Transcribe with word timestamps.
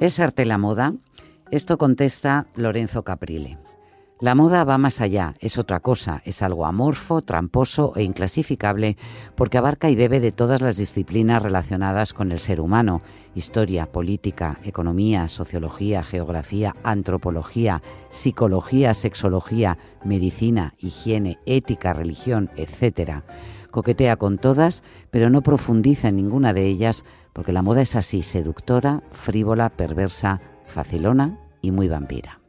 ¿Es 0.00 0.20
arte 0.20 0.44
la 0.44 0.58
moda? 0.58 0.94
Esto 1.50 1.76
contesta 1.76 2.46
Lorenzo 2.54 3.02
Caprile. 3.02 3.58
La 4.20 4.36
moda 4.36 4.62
va 4.62 4.78
más 4.78 5.00
allá, 5.00 5.34
es 5.40 5.58
otra 5.58 5.80
cosa, 5.80 6.22
es 6.24 6.40
algo 6.40 6.66
amorfo, 6.66 7.22
tramposo 7.22 7.92
e 7.96 8.04
inclasificable 8.04 8.96
porque 9.34 9.58
abarca 9.58 9.90
y 9.90 9.96
bebe 9.96 10.20
de 10.20 10.30
todas 10.30 10.60
las 10.60 10.76
disciplinas 10.76 11.42
relacionadas 11.42 12.12
con 12.12 12.30
el 12.30 12.38
ser 12.38 12.60
humano, 12.60 13.02
historia, 13.34 13.90
política, 13.90 14.60
economía, 14.62 15.26
sociología, 15.26 16.04
geografía, 16.04 16.76
antropología, 16.84 17.82
psicología, 18.10 18.94
sexología, 18.94 19.78
medicina, 20.04 20.74
higiene, 20.78 21.38
ética, 21.44 21.92
religión, 21.92 22.50
etc. 22.54 23.22
Coquetea 23.72 24.16
con 24.16 24.38
todas, 24.38 24.84
pero 25.10 25.28
no 25.28 25.42
profundiza 25.42 26.08
en 26.08 26.16
ninguna 26.16 26.52
de 26.52 26.66
ellas 26.66 27.04
porque 27.38 27.52
la 27.52 27.62
moda 27.62 27.82
es 27.82 27.94
así, 27.94 28.22
seductora, 28.22 29.00
frívola, 29.12 29.68
perversa, 29.68 30.40
facilona 30.66 31.38
y 31.62 31.70
muy 31.70 31.86
vampira. 31.86 32.40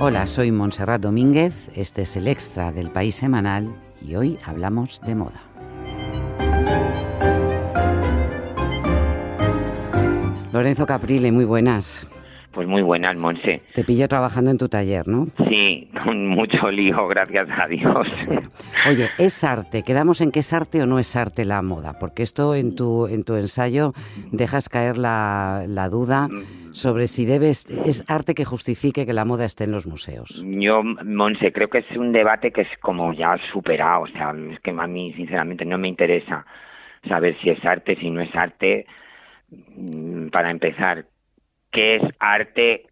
Hola, 0.00 0.26
soy 0.26 0.50
Montserrat 0.50 1.02
Domínguez, 1.02 1.70
este 1.74 2.00
es 2.00 2.16
el 2.16 2.28
extra 2.28 2.72
del 2.72 2.88
País 2.88 3.16
Semanal 3.16 3.74
y 4.00 4.14
hoy 4.14 4.38
hablamos 4.46 5.02
de 5.02 5.14
moda. 5.14 5.42
Lorenzo 10.50 10.86
Caprile, 10.86 11.30
muy 11.30 11.44
buenas. 11.44 12.08
Pues 12.52 12.68
muy 12.68 12.82
buenas, 12.82 13.16
Monse. 13.16 13.62
Te 13.74 13.84
pillo 13.84 14.06
trabajando 14.08 14.50
en 14.50 14.58
tu 14.58 14.68
taller, 14.68 15.08
¿no? 15.08 15.28
Sí, 15.48 15.88
con 16.04 16.28
mucho 16.28 16.70
lío, 16.70 17.06
gracias 17.08 17.48
a 17.50 17.66
Dios. 17.66 18.06
Oye, 18.88 19.08
¿es 19.18 19.42
arte? 19.42 19.82
¿Quedamos 19.82 20.20
en 20.20 20.30
que 20.30 20.40
es 20.40 20.52
arte 20.52 20.82
o 20.82 20.86
no 20.86 20.98
es 20.98 21.16
arte 21.16 21.44
la 21.44 21.62
moda? 21.62 21.98
Porque 21.98 22.22
esto 22.22 22.54
en 22.54 22.74
tu, 22.74 23.06
en 23.06 23.24
tu 23.24 23.36
ensayo 23.36 23.92
dejas 24.30 24.68
caer 24.68 24.98
la, 24.98 25.64
la 25.66 25.88
duda 25.88 26.28
sobre 26.72 27.06
si 27.06 27.24
debes, 27.24 27.66
es 27.86 28.04
arte 28.10 28.34
que 28.34 28.44
justifique 28.44 29.06
que 29.06 29.12
la 29.12 29.24
moda 29.24 29.44
esté 29.44 29.64
en 29.64 29.72
los 29.72 29.86
museos. 29.86 30.44
Yo, 30.46 30.82
Monse, 30.82 31.52
creo 31.52 31.68
que 31.68 31.78
es 31.78 31.96
un 31.96 32.12
debate 32.12 32.50
que 32.50 32.62
es 32.62 32.78
como 32.80 33.12
ya 33.12 33.36
superado. 33.52 34.02
O 34.02 34.06
sea, 34.08 34.34
es 34.50 34.60
que 34.60 34.70
a 34.70 34.86
mí, 34.86 35.12
sinceramente, 35.14 35.64
no 35.64 35.78
me 35.78 35.88
interesa 35.88 36.44
saber 37.08 37.36
si 37.42 37.50
es 37.50 37.64
arte, 37.64 37.96
si 37.96 38.10
no 38.10 38.20
es 38.20 38.34
arte. 38.34 38.86
Mm, 39.50 40.28
para 40.28 40.50
empezar, 40.50 41.04
qué 41.72 41.96
es 41.96 42.02
arte 42.20 42.86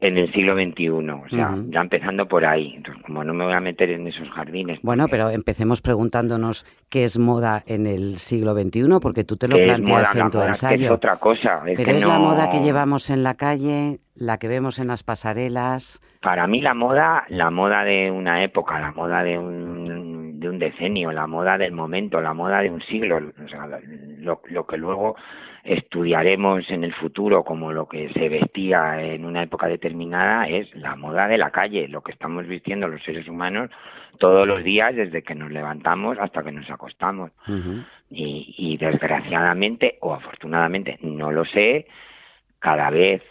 en 0.00 0.16
el 0.16 0.32
siglo 0.32 0.54
XXI, 0.54 0.88
o 0.88 1.28
sea, 1.28 1.54
ya 1.68 1.80
empezando 1.80 2.26
por 2.26 2.46
ahí. 2.46 2.72
Entonces, 2.76 3.02
como 3.04 3.22
no 3.22 3.34
me 3.34 3.44
voy 3.44 3.52
a 3.52 3.60
meter 3.60 3.90
en 3.90 4.06
esos 4.06 4.30
jardines. 4.30 4.78
Bueno, 4.82 5.06
pero 5.10 5.28
empecemos 5.28 5.82
preguntándonos 5.82 6.64
qué 6.88 7.04
es 7.04 7.18
moda 7.18 7.62
en 7.66 7.86
el 7.86 8.16
siglo 8.16 8.54
XXI, 8.54 8.98
porque 9.02 9.24
tú 9.24 9.36
te 9.36 9.46
lo 9.46 9.56
planteas 9.56 10.16
en 10.16 10.30
tu 10.30 10.40
ensayo. 10.40 10.86
Es, 10.86 10.90
otra 10.90 11.16
cosa. 11.16 11.62
pero 11.64 11.90
es 11.92 12.06
la 12.06 12.18
moda 12.18 12.48
que 12.48 12.60
llevamos 12.60 13.10
en 13.10 13.22
la 13.22 13.34
calle, 13.34 13.98
la 14.14 14.38
que 14.38 14.48
vemos 14.48 14.78
en 14.78 14.86
las 14.88 15.02
pasarelas. 15.02 16.00
Para 16.22 16.46
mí 16.46 16.62
la 16.62 16.72
moda, 16.72 17.24
la 17.28 17.50
moda 17.50 17.84
de 17.84 18.10
una 18.10 18.42
época, 18.42 18.80
la 18.80 18.92
moda 18.92 19.22
de 19.22 19.38
un, 19.38 20.40
de 20.40 20.48
un 20.48 20.58
decenio, 20.58 21.12
la 21.12 21.26
moda 21.26 21.58
del 21.58 21.72
momento, 21.72 22.22
la 22.22 22.32
moda 22.32 22.60
de 22.60 22.70
un 22.70 22.80
siglo, 22.82 23.18
o 23.18 23.48
sea, 23.48 23.68
lo, 24.20 24.40
lo 24.48 24.66
que 24.66 24.76
luego 24.76 25.16
estudiaremos 25.64 26.70
en 26.70 26.84
el 26.84 26.94
futuro 26.94 27.44
como 27.44 27.72
lo 27.72 27.86
que 27.86 28.10
se 28.12 28.28
vestía 28.28 29.02
en 29.02 29.24
una 29.24 29.42
época 29.42 29.66
determinada 29.66 30.48
es 30.48 30.74
la 30.74 30.96
moda 30.96 31.28
de 31.28 31.38
la 31.38 31.50
calle, 31.50 31.88
lo 31.88 32.02
que 32.02 32.12
estamos 32.12 32.46
vistiendo 32.46 32.88
los 32.88 33.02
seres 33.02 33.28
humanos 33.28 33.70
todos 34.18 34.46
los 34.46 34.64
días 34.64 34.94
desde 34.94 35.22
que 35.22 35.34
nos 35.34 35.50
levantamos 35.50 36.18
hasta 36.18 36.42
que 36.42 36.52
nos 36.52 36.70
acostamos. 36.70 37.30
y, 38.10 38.54
y 38.56 38.76
desgraciadamente 38.76 39.98
o 40.00 40.14
afortunadamente, 40.14 40.98
no 41.02 41.30
lo 41.30 41.44
sé, 41.44 41.86
cada 42.58 42.90
vez 42.90 43.22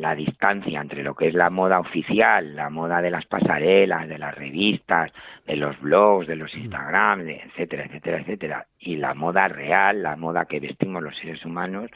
la 0.00 0.14
distancia 0.14 0.80
entre 0.80 1.02
lo 1.02 1.14
que 1.14 1.28
es 1.28 1.34
la 1.34 1.50
moda 1.50 1.78
oficial, 1.78 2.56
la 2.56 2.70
moda 2.70 3.02
de 3.02 3.10
las 3.10 3.26
pasarelas, 3.26 4.08
de 4.08 4.18
las 4.18 4.34
revistas, 4.34 5.12
de 5.46 5.56
los 5.56 5.78
blogs, 5.80 6.26
de 6.26 6.36
los 6.36 6.54
Instagram, 6.56 7.28
etcétera, 7.28 7.84
etcétera, 7.84 8.20
etcétera, 8.20 8.66
y 8.78 8.96
la 8.96 9.14
moda 9.14 9.48
real, 9.48 10.02
la 10.02 10.16
moda 10.16 10.46
que 10.46 10.60
vestimos 10.60 11.02
los 11.02 11.16
seres 11.18 11.44
humanos, 11.44 11.90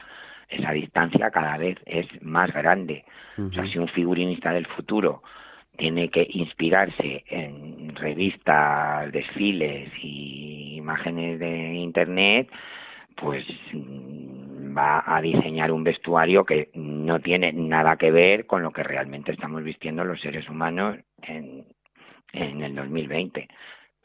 esa 0.49 0.71
distancia 0.71 1.31
cada 1.31 1.57
vez 1.57 1.77
es 1.85 2.05
más 2.21 2.51
grande. 2.53 3.03
O 3.37 3.51
sea, 3.51 3.65
si 3.67 3.79
un 3.79 3.87
figurinista 3.87 4.51
del 4.51 4.67
futuro 4.67 5.23
tiene 5.75 6.09
que 6.09 6.25
inspirarse 6.29 7.23
en 7.27 7.95
revistas, 7.95 9.11
desfiles 9.11 9.91
y 10.01 10.75
imágenes 10.77 11.39
de 11.39 11.73
internet, 11.73 12.49
pues 13.15 13.45
va 14.75 15.03
a 15.05 15.21
diseñar 15.21 15.71
un 15.71 15.83
vestuario 15.83 16.45
que 16.45 16.69
no 16.73 17.19
tiene 17.19 17.53
nada 17.53 17.97
que 17.97 18.11
ver 18.11 18.45
con 18.45 18.61
lo 18.63 18.71
que 18.71 18.83
realmente 18.83 19.31
estamos 19.31 19.63
vistiendo 19.63 20.03
los 20.03 20.19
seres 20.21 20.49
humanos 20.49 20.97
en, 21.21 21.65
el 22.33 22.75
2020 22.75 23.47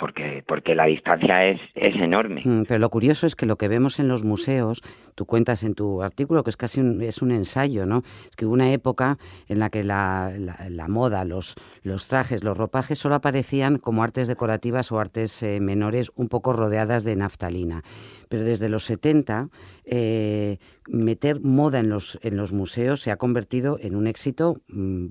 porque, 0.00 0.43
porque 0.47 0.75
la 0.75 0.87
distancia 0.87 1.47
es, 1.47 1.61
es 1.75 1.94
enorme. 1.94 2.41
Mm, 2.44 2.62
pero 2.66 2.81
lo 2.81 2.88
curioso 2.88 3.27
es 3.27 3.37
que 3.37 3.47
lo 3.47 3.56
que 3.56 3.69
vemos 3.69 4.00
en 4.00 4.09
los 4.09 4.25
museos, 4.25 4.83
tú 5.15 5.27
cuentas 5.27 5.62
en 5.62 5.75
tu 5.75 6.03
artículo 6.03 6.43
que 6.43 6.50
es 6.50 6.56
casi 6.56 6.81
un, 6.81 7.03
es 7.03 7.21
un 7.22 7.31
ensayo, 7.31 7.84
¿no? 7.84 7.99
Es 7.99 8.34
que 8.37 8.47
hubo 8.47 8.55
una 8.55 8.72
época 8.72 9.19
en 9.49 9.59
la 9.59 9.69
que 9.69 9.84
la, 9.84 10.33
la, 10.39 10.89
moda, 10.89 11.25
los, 11.25 11.55
los 11.83 12.06
trajes, 12.06 12.43
los 12.43 12.56
ropajes 12.56 12.99
solo 12.99 13.15
aparecían 13.15 13.78
como 13.78 14.03
artes 14.03 14.27
decorativas 14.27 14.91
o 14.91 14.99
artes 14.99 15.43
eh, 15.43 15.60
menores 15.60 16.10
un 16.16 16.28
poco 16.28 16.55
rodeadas 16.55 17.05
de 17.05 17.16
naftalina. 17.16 17.83
Pero 18.31 18.44
desde 18.44 18.69
los 18.69 18.84
70, 18.84 19.49
eh, 19.84 20.59
meter 20.93 21.41
moda 21.41 21.78
en 21.78 21.89
los, 21.89 22.19
en 22.23 22.37
los 22.37 22.53
museos 22.53 23.01
se 23.01 23.11
ha 23.11 23.17
convertido 23.17 23.78
en 23.81 23.95
un 23.95 24.06
éxito 24.06 24.56
mm, 24.69 25.06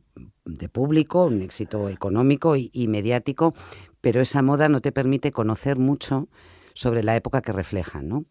de 0.46 0.70
público, 0.70 1.26
un 1.26 1.42
éxito 1.42 1.90
económico 1.90 2.56
y 2.56 2.88
mediático, 2.88 3.54
pero 4.02 4.22
esa 4.22 4.42
moda 4.42 4.70
no 4.70 4.82
te 4.82 4.92
permite 4.92 5.32
conocer 5.32 5.78
mucho 5.78 6.28
sobre 6.74 7.04
la 7.04 7.16
época 7.16 7.42
que 7.42 7.54
reflejan, 7.54 8.08
¿no? 8.08 8.26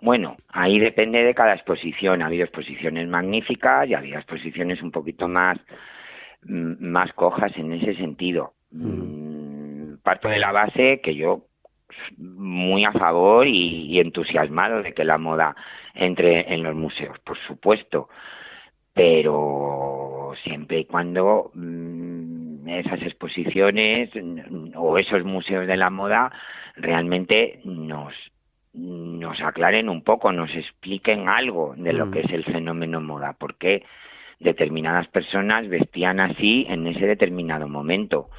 Bueno, 0.00 0.36
ahí 0.48 0.78
depende 0.78 1.22
de 1.22 1.34
cada 1.34 1.54
exposición. 1.54 2.22
Ha 2.22 2.26
habido 2.26 2.44
exposiciones 2.44 3.06
magníficas 3.08 3.88
y 3.88 3.94
ha 3.94 3.98
habido 3.98 4.18
exposiciones 4.18 4.82
un 4.82 4.90
poquito 4.90 5.28
más, 5.28 5.58
mm, 6.42 6.74
más 6.80 7.12
cojas 7.12 7.52
en 7.56 7.72
ese 7.72 7.94
sentido. 7.96 8.54
Mm. 8.70 9.96
Parto 10.02 10.28
de 10.28 10.38
la 10.38 10.52
base 10.52 11.00
que 11.02 11.14
yo 11.14 11.44
muy 12.18 12.84
a 12.84 12.92
favor 12.92 13.46
y, 13.46 13.98
entusiasmado 14.00 14.82
de 14.82 14.92
que 14.94 15.04
la 15.04 15.18
moda 15.18 15.54
entre 15.94 16.52
en 16.52 16.62
los 16.62 16.74
museos, 16.74 17.18
por 17.20 17.38
supuesto, 17.46 18.08
pero 18.92 20.32
siempre 20.42 20.80
y 20.80 20.84
cuando 20.84 21.50
mm, 21.54 22.68
esas 22.68 23.02
exposiciones 23.02 24.10
o 24.74 24.98
esos 24.98 25.24
museos 25.24 25.66
de 25.66 25.76
la 25.76 25.90
moda 25.90 26.32
realmente 26.76 27.60
nos 27.64 28.14
nos 28.72 29.40
aclaren 29.40 29.88
un 29.88 30.02
poco, 30.02 30.32
nos 30.32 30.54
expliquen 30.54 31.28
algo 31.28 31.74
de 31.76 31.92
lo 31.92 32.06
mm. 32.06 32.10
que 32.12 32.20
es 32.20 32.30
el 32.30 32.44
fenómeno 32.44 33.00
moda, 33.00 33.34
porque 33.38 33.82
determinadas 34.40 35.06
personas 35.08 35.68
vestían 35.68 36.18
así 36.18 36.66
en 36.68 36.86
ese 36.86 37.06
determinado 37.06 37.68
momento. 37.68 38.30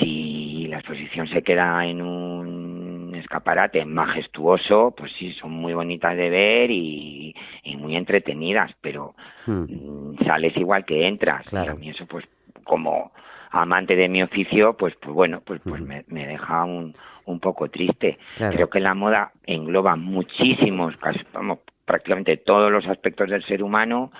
Si 0.00 0.57
la 0.78 0.80
exposición 0.80 1.26
se 1.26 1.42
queda 1.42 1.84
en 1.84 2.00
un 2.00 3.12
escaparate 3.16 3.84
majestuoso, 3.84 4.94
pues 4.96 5.10
sí, 5.18 5.32
son 5.32 5.50
muy 5.50 5.74
bonitas 5.74 6.16
de 6.16 6.30
ver 6.30 6.70
y, 6.70 7.34
muy 7.76 7.96
entretenidas, 7.96 8.70
pero 8.80 9.14
mm. 9.46 9.52
Mm, 9.52 10.18
sales 10.24 10.56
igual 10.56 10.84
que 10.84 11.08
entras. 11.08 11.52
Y 11.52 11.56
a 11.56 11.74
mí 11.74 11.88
eso, 11.90 12.06
pues, 12.06 12.24
como 12.62 13.10
amante 13.50 13.96
de 13.96 14.08
mi 14.08 14.22
oficio, 14.22 14.76
pues, 14.76 14.94
pues 15.00 15.12
bueno, 15.12 15.42
pues, 15.44 15.60
pues 15.64 15.80
me, 15.80 16.04
deja 16.06 16.64
un, 16.64 16.92
un 17.24 17.40
poco 17.40 17.68
triste. 17.68 18.18
Creo 18.36 18.68
que 18.68 18.78
la 18.78 18.94
moda 18.94 19.32
engloba 19.46 19.96
muchísimos, 19.96 20.96
casi, 20.98 21.20
vamos, 21.32 21.58
prácticamente 21.84 22.36
todos 22.36 22.70
los 22.70 22.86
aspectos 22.86 23.28
del 23.30 23.44
ser 23.44 23.64
humano 23.64 24.12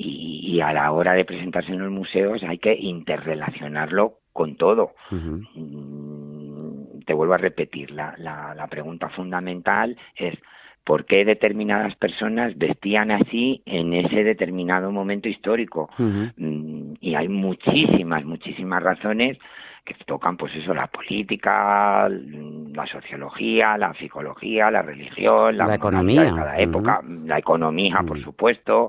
y, 0.00 0.60
a 0.60 0.72
la 0.72 0.92
hora 0.92 1.14
de 1.14 1.24
presentarse 1.24 1.72
en 1.72 1.80
los 1.80 1.90
museos 1.90 2.42
hay 2.44 2.58
que 2.58 2.72
interrelacionarlo 2.72 4.18
con 4.38 4.54
todo. 4.54 4.92
Mm, 5.10 7.00
te 7.04 7.12
vuelvo 7.12 7.34
a 7.34 7.38
repetir, 7.38 7.90
la, 7.90 8.14
la, 8.18 8.54
la 8.54 8.68
pregunta 8.68 9.08
fundamental 9.08 9.96
es 10.14 10.38
por 10.84 11.06
qué 11.06 11.24
determinadas 11.24 11.96
personas 11.96 12.56
vestían 12.56 13.10
así 13.10 13.62
en 13.66 13.94
ese 13.94 14.22
determinado 14.22 14.92
momento 14.92 15.28
histórico. 15.28 15.90
Mm, 15.98 16.92
y 17.00 17.16
hay 17.16 17.26
muchísimas, 17.26 18.24
muchísimas 18.24 18.80
razones 18.80 19.38
que 19.88 20.04
tocan 20.04 20.36
pues 20.36 20.54
eso, 20.54 20.74
la 20.74 20.86
política, 20.86 22.08
la 22.08 22.86
sociología, 22.86 23.78
la 23.78 23.94
psicología, 23.94 24.70
la 24.70 24.82
religión, 24.82 25.56
la, 25.56 25.74
economía 25.74 26.24
de 26.24 26.34
cada 26.34 26.58
época, 26.58 27.00
la 27.24 27.38
economía, 27.38 28.02
por 28.06 28.22
supuesto. 28.22 28.88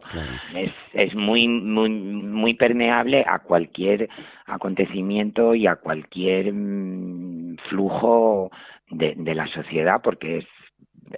Es, 0.54 0.72
es 0.94 1.16
muy, 1.16 1.48
muy, 1.48 1.90
muy 1.90 2.54
permeable 2.56 3.24
a 3.26 3.40
cualquier 3.40 4.10
acontecimiento 4.46 5.56
y 5.56 5.68
a 5.68 5.78
cualquier 5.78 6.52
mm, 6.52 7.58
flujo 7.70 8.52
de, 8.90 9.14
de 9.16 9.36
la 9.36 9.48
sociedad 9.48 10.02
porque 10.04 10.40
es 10.40 10.46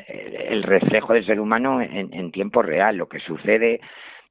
el 0.07 0.63
reflejo 0.63 1.13
del 1.13 1.25
ser 1.25 1.39
humano 1.39 1.81
en, 1.81 2.31
tiempo 2.31 2.61
real. 2.61 2.97
Lo 2.97 3.09
que 3.09 3.19
sucede 3.19 3.81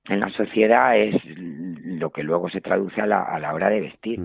en 0.09 0.21
la 0.21 0.31
sociedad 0.31 0.97
es 0.97 1.17
lo 1.27 2.11
que 2.11 2.23
luego 2.23 2.49
se 2.49 2.61
traduce 2.61 3.01
a 3.01 3.07
la, 3.07 3.23
a 3.23 3.39
la 3.39 3.53
hora 3.53 3.69
de 3.69 3.81
vestir. 3.81 4.21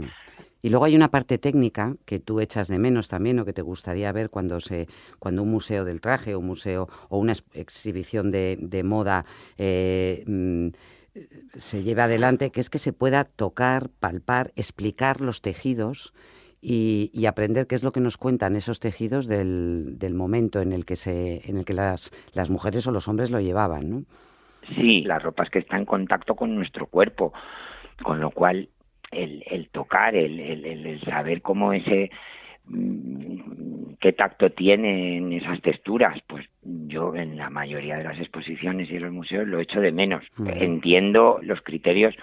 Y 0.65 0.69
luego 0.69 0.85
hay 0.85 0.95
una 0.95 1.09
parte 1.09 1.37
técnica 1.37 1.93
que 2.07 2.17
tú 2.17 2.39
echas 2.39 2.67
de 2.67 2.79
menos 2.79 3.07
también 3.07 3.37
o 3.37 3.45
que 3.45 3.53
te 3.53 3.61
gustaría 3.61 4.11
ver 4.11 4.31
cuando 4.31 4.59
se 4.59 4.87
cuando 5.19 5.43
un 5.43 5.51
museo 5.51 5.85
del 5.85 6.01
traje 6.01 6.33
o 6.33 6.39
un 6.39 6.47
museo 6.47 6.87
o 7.07 7.19
una 7.19 7.33
exhibición 7.53 8.31
de, 8.31 8.57
de 8.59 8.83
moda 8.83 9.25
eh, 9.59 10.23
mm, 10.25 10.69
se 11.53 11.83
lleve 11.83 12.01
adelante, 12.01 12.49
que 12.49 12.61
es 12.61 12.71
que 12.71 12.79
se 12.79 12.93
pueda 12.93 13.25
tocar, 13.25 13.89
palpar, 13.99 14.53
explicar 14.55 15.21
los 15.21 15.43
tejidos 15.43 16.15
y, 16.63 17.11
aprender 17.27 17.67
qué 17.67 17.75
es 17.75 17.83
lo 17.83 17.91
que 17.91 18.01
nos 18.01 18.17
cuentan 18.17 18.55
esos 18.55 18.79
tejidos 18.79 19.27
del, 19.27 19.99
del 19.99 20.15
momento 20.15 20.61
en 20.61 20.73
el 20.73 20.83
que 20.83 20.95
se 20.95 21.47
en 21.47 21.57
el 21.57 21.65
que 21.65 21.73
las, 21.73 22.11
las 22.33 22.49
mujeres 22.49 22.87
o 22.87 22.91
los 22.91 23.07
hombres 23.07 23.29
lo 23.29 23.39
llevaban, 23.39 23.91
¿no? 23.91 24.03
Sí, 24.75 25.01
las 25.01 25.21
ropas 25.21 25.51
que 25.51 25.59
están 25.59 25.81
en 25.81 25.85
contacto 25.85 26.33
con 26.33 26.55
nuestro 26.55 26.87
cuerpo, 26.87 27.33
con 28.03 28.19
lo 28.19 28.31
cual 28.31 28.69
el, 29.11 29.43
el 29.49 29.69
tocar, 29.69 30.15
el, 30.15 30.39
el, 30.39 31.01
saber 31.01 31.41
cómo 31.41 31.73
ese 31.73 32.11
mm, 32.65 33.93
qué 33.99 34.13
tacto 34.13 34.51
tienen 34.51 35.33
esas 35.33 35.61
texturas, 35.61 36.19
pues 36.27 36.45
yo 36.63 37.15
en 37.15 37.37
la 37.37 37.49
mayoría 37.49 37.97
de 37.97 38.03
las 38.03 38.19
exposiciones 38.19 38.89
y 38.89 38.97
en 38.97 39.03
los 39.03 39.11
museos 39.11 39.47
lo 39.47 39.59
echo 39.59 39.79
de 39.79 39.91
menos. 39.91 40.23
Entiendo 40.45 41.39
los 41.41 41.61
criterios 41.61 42.15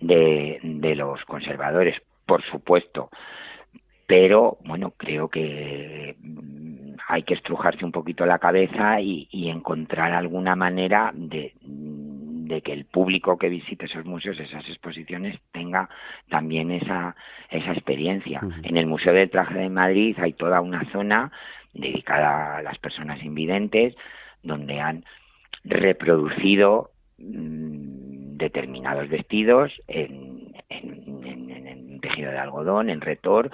de, 0.00 0.58
de 0.62 0.94
los 0.96 1.24
conservadores, 1.24 1.96
por 2.26 2.42
supuesto, 2.42 3.10
pero 4.06 4.58
bueno, 4.64 4.92
creo 4.96 5.28
que 5.28 6.16
mm, 6.18 6.94
hay 7.08 7.22
que 7.22 7.34
estrujarse 7.34 7.84
un 7.84 7.92
poquito 7.92 8.26
la 8.26 8.38
cabeza 8.38 9.00
y, 9.00 9.28
y 9.30 9.48
encontrar 9.48 10.12
alguna 10.12 10.56
manera 10.56 11.12
de 11.14 11.54
de 12.52 12.62
que 12.62 12.72
el 12.72 12.84
público 12.84 13.38
que 13.38 13.48
visite 13.48 13.86
esos 13.86 14.04
museos, 14.04 14.38
esas 14.38 14.68
exposiciones, 14.68 15.38
tenga 15.52 15.88
también 16.28 16.70
esa, 16.70 17.16
esa 17.50 17.72
experiencia. 17.72 18.40
En 18.62 18.76
el 18.76 18.86
Museo 18.86 19.12
del 19.12 19.30
Traje 19.30 19.54
de 19.58 19.70
Madrid 19.70 20.16
hay 20.20 20.34
toda 20.34 20.60
una 20.60 20.84
zona 20.92 21.32
dedicada 21.72 22.58
a 22.58 22.62
las 22.62 22.78
personas 22.78 23.22
invidentes, 23.24 23.94
donde 24.42 24.80
han 24.80 25.04
reproducido 25.64 26.90
mm, 27.18 28.36
determinados 28.36 29.08
vestidos 29.08 29.72
en, 29.88 30.54
en, 30.68 32.00
tejido 32.00 32.32
de 32.32 32.38
algodón, 32.38 32.90
en 32.90 33.00
retor, 33.00 33.50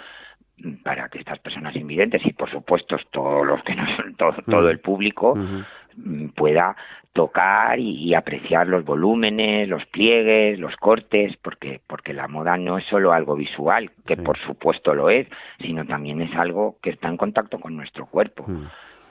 para 0.83 1.09
que 1.09 1.19
estas 1.19 1.39
personas 1.39 1.77
invidentes 1.77 2.25
y 2.25 2.33
por 2.33 2.51
supuesto 2.51 2.97
todos 3.11 3.47
los 3.47 3.63
que 3.63 3.77
no 3.77 3.85
son 3.97 4.17
todo, 4.17 4.71
el 4.71 4.81
público 4.81 5.37
mm, 5.37 6.29
pueda 6.31 6.75
tocar 7.13 7.79
y, 7.79 8.15
apreciar 8.15 8.69
los 8.69 8.85
volúmenes, 8.85 9.69
los 9.69 9.85
pliegues, 9.87 10.59
los 10.59 10.77
cortes, 10.77 11.37
porque, 11.43 11.81
porque 11.87 12.13
la 12.13 12.29
moda 12.29 12.57
no 12.57 12.79
es 12.79 12.85
solo 12.87 13.13
algo 13.13 13.35
visual, 13.35 13.91
que 14.07 14.17
por 14.17 14.39
supuesto 14.39 14.95
lo 14.95 15.11
es, 15.11 15.27
sino 15.61 15.85
también 15.85 16.23
es 16.23 16.35
algo 16.37 16.77
que 16.83 16.91
está 16.91 17.09
en 17.09 17.17
contacto 17.17 17.59
con 17.59 17.77
nuestro 17.77 18.07
cuerpo. 18.07 18.45
Mm. 18.47 18.67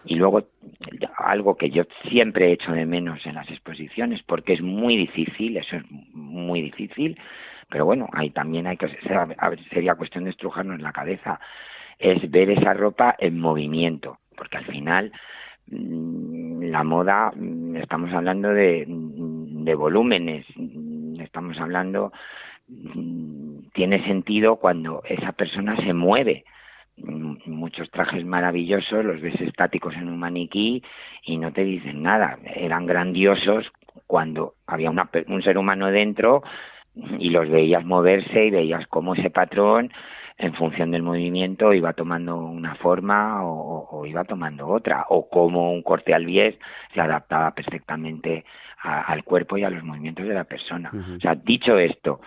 Y 0.05 0.15
luego 0.15 0.43
algo 1.17 1.57
que 1.57 1.69
yo 1.69 1.83
siempre 2.07 2.47
he 2.47 2.53
hecho 2.53 2.71
de 2.71 2.85
menos 2.85 3.25
en 3.25 3.35
las 3.35 3.49
exposiciones, 3.49 4.21
porque 4.23 4.53
es 4.53 4.61
muy 4.61 4.95
difícil, 4.95 5.57
eso 5.57 5.75
es 5.75 5.83
muy 6.13 6.61
difícil, 6.61 7.19
pero 7.69 7.85
bueno, 7.85 8.07
ahí 8.13 8.29
también 8.29 8.67
hay 8.67 8.77
que 8.77 8.87
sería 9.73 9.95
cuestión 9.95 10.23
de 10.23 10.29
estrujarnos 10.29 10.79
la 10.81 10.93
cabeza, 10.93 11.41
es 11.99 12.29
ver 12.31 12.51
esa 12.51 12.73
ropa 12.73 13.15
en 13.19 13.39
movimiento, 13.39 14.19
porque 14.35 14.57
al 14.57 14.65
final 14.65 15.11
la 15.69 16.83
moda, 16.83 17.31
estamos 17.75 18.11
hablando 18.13 18.49
de, 18.49 18.85
de 18.87 19.75
volúmenes, 19.75 20.45
estamos 21.19 21.59
hablando, 21.59 22.11
tiene 23.73 24.03
sentido 24.05 24.57
cuando 24.57 25.01
esa 25.07 25.31
persona 25.33 25.75
se 25.77 25.93
mueve. 25.93 26.45
Muchos 26.97 27.91
trajes 27.91 28.25
maravillosos 28.25 29.05
los 29.05 29.21
ves 29.21 29.39
estáticos 29.41 29.93
en 29.95 30.07
un 30.07 30.17
maniquí 30.17 30.81
y 31.23 31.37
no 31.37 31.53
te 31.53 31.63
dicen 31.63 32.01
nada. 32.01 32.39
Eran 32.55 32.87
grandiosos 32.87 33.71
cuando 34.07 34.55
había 34.65 34.89
una, 34.89 35.09
un 35.27 35.43
ser 35.43 35.57
humano 35.57 35.91
dentro 35.91 36.41
y 37.19 37.29
los 37.29 37.49
veías 37.49 37.85
moverse 37.85 38.45
y 38.45 38.49
veías 38.49 38.87
cómo 38.87 39.13
ese 39.13 39.29
patrón 39.29 39.91
en 40.37 40.53
función 40.53 40.91
del 40.91 41.01
movimiento 41.01 41.73
iba 41.73 41.93
tomando 41.93 42.37
una 42.37 42.75
forma 42.75 43.43
o, 43.43 44.05
iba 44.05 44.23
tomando 44.23 44.67
otra, 44.67 45.05
o 45.09 45.27
como 45.29 45.71
un 45.71 45.81
corte 45.81 46.13
al 46.13 46.25
bies 46.25 46.55
se 46.93 47.01
adaptaba 47.01 47.51
perfectamente 47.51 48.45
al 48.83 49.23
cuerpo 49.23 49.57
y 49.57 49.63
a 49.63 49.69
los 49.69 49.83
movimientos 49.83 50.27
de 50.27 50.33
la 50.35 50.43
persona. 50.43 50.91
O 51.17 51.19
sea, 51.19 51.33
dicho 51.33 51.79
esto, 51.79 52.21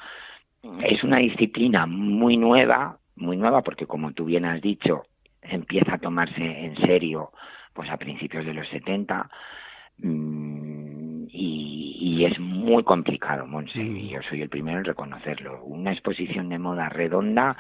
es 0.83 1.05
una 1.05 1.19
disciplina 1.19 1.87
muy 1.87 2.37
nueva, 2.37 2.99
muy 3.17 3.37
nueva 3.37 3.63
porque 3.63 3.87
como 3.87 4.13
tú 4.13 4.25
bien 4.25 4.45
has 4.45 4.61
dicho, 4.61 5.05
empieza 5.43 5.95
a 5.95 5.99
tomarse 5.99 6.43
en 6.43 6.77
serio 6.79 7.31
pues 7.73 7.89
a 7.91 7.97
principios 7.97 8.45
de 8.45 8.55
los 8.55 8.69
70 8.69 9.31
mm, 9.99 11.27
y, 11.29 11.90
y, 12.01 12.25
es 12.25 12.39
muy 12.41 12.83
complicado, 12.83 13.47
Monse, 13.47 13.81
y 13.81 14.09
yo 14.09 14.21
soy 14.29 14.43
el 14.43 14.49
primero 14.49 14.79
en 14.79 14.85
reconocerlo. 14.85 15.63
Una 15.65 15.93
exposición 15.93 16.49
de 16.49 16.59
moda 16.59 16.89
redonda 16.89 17.57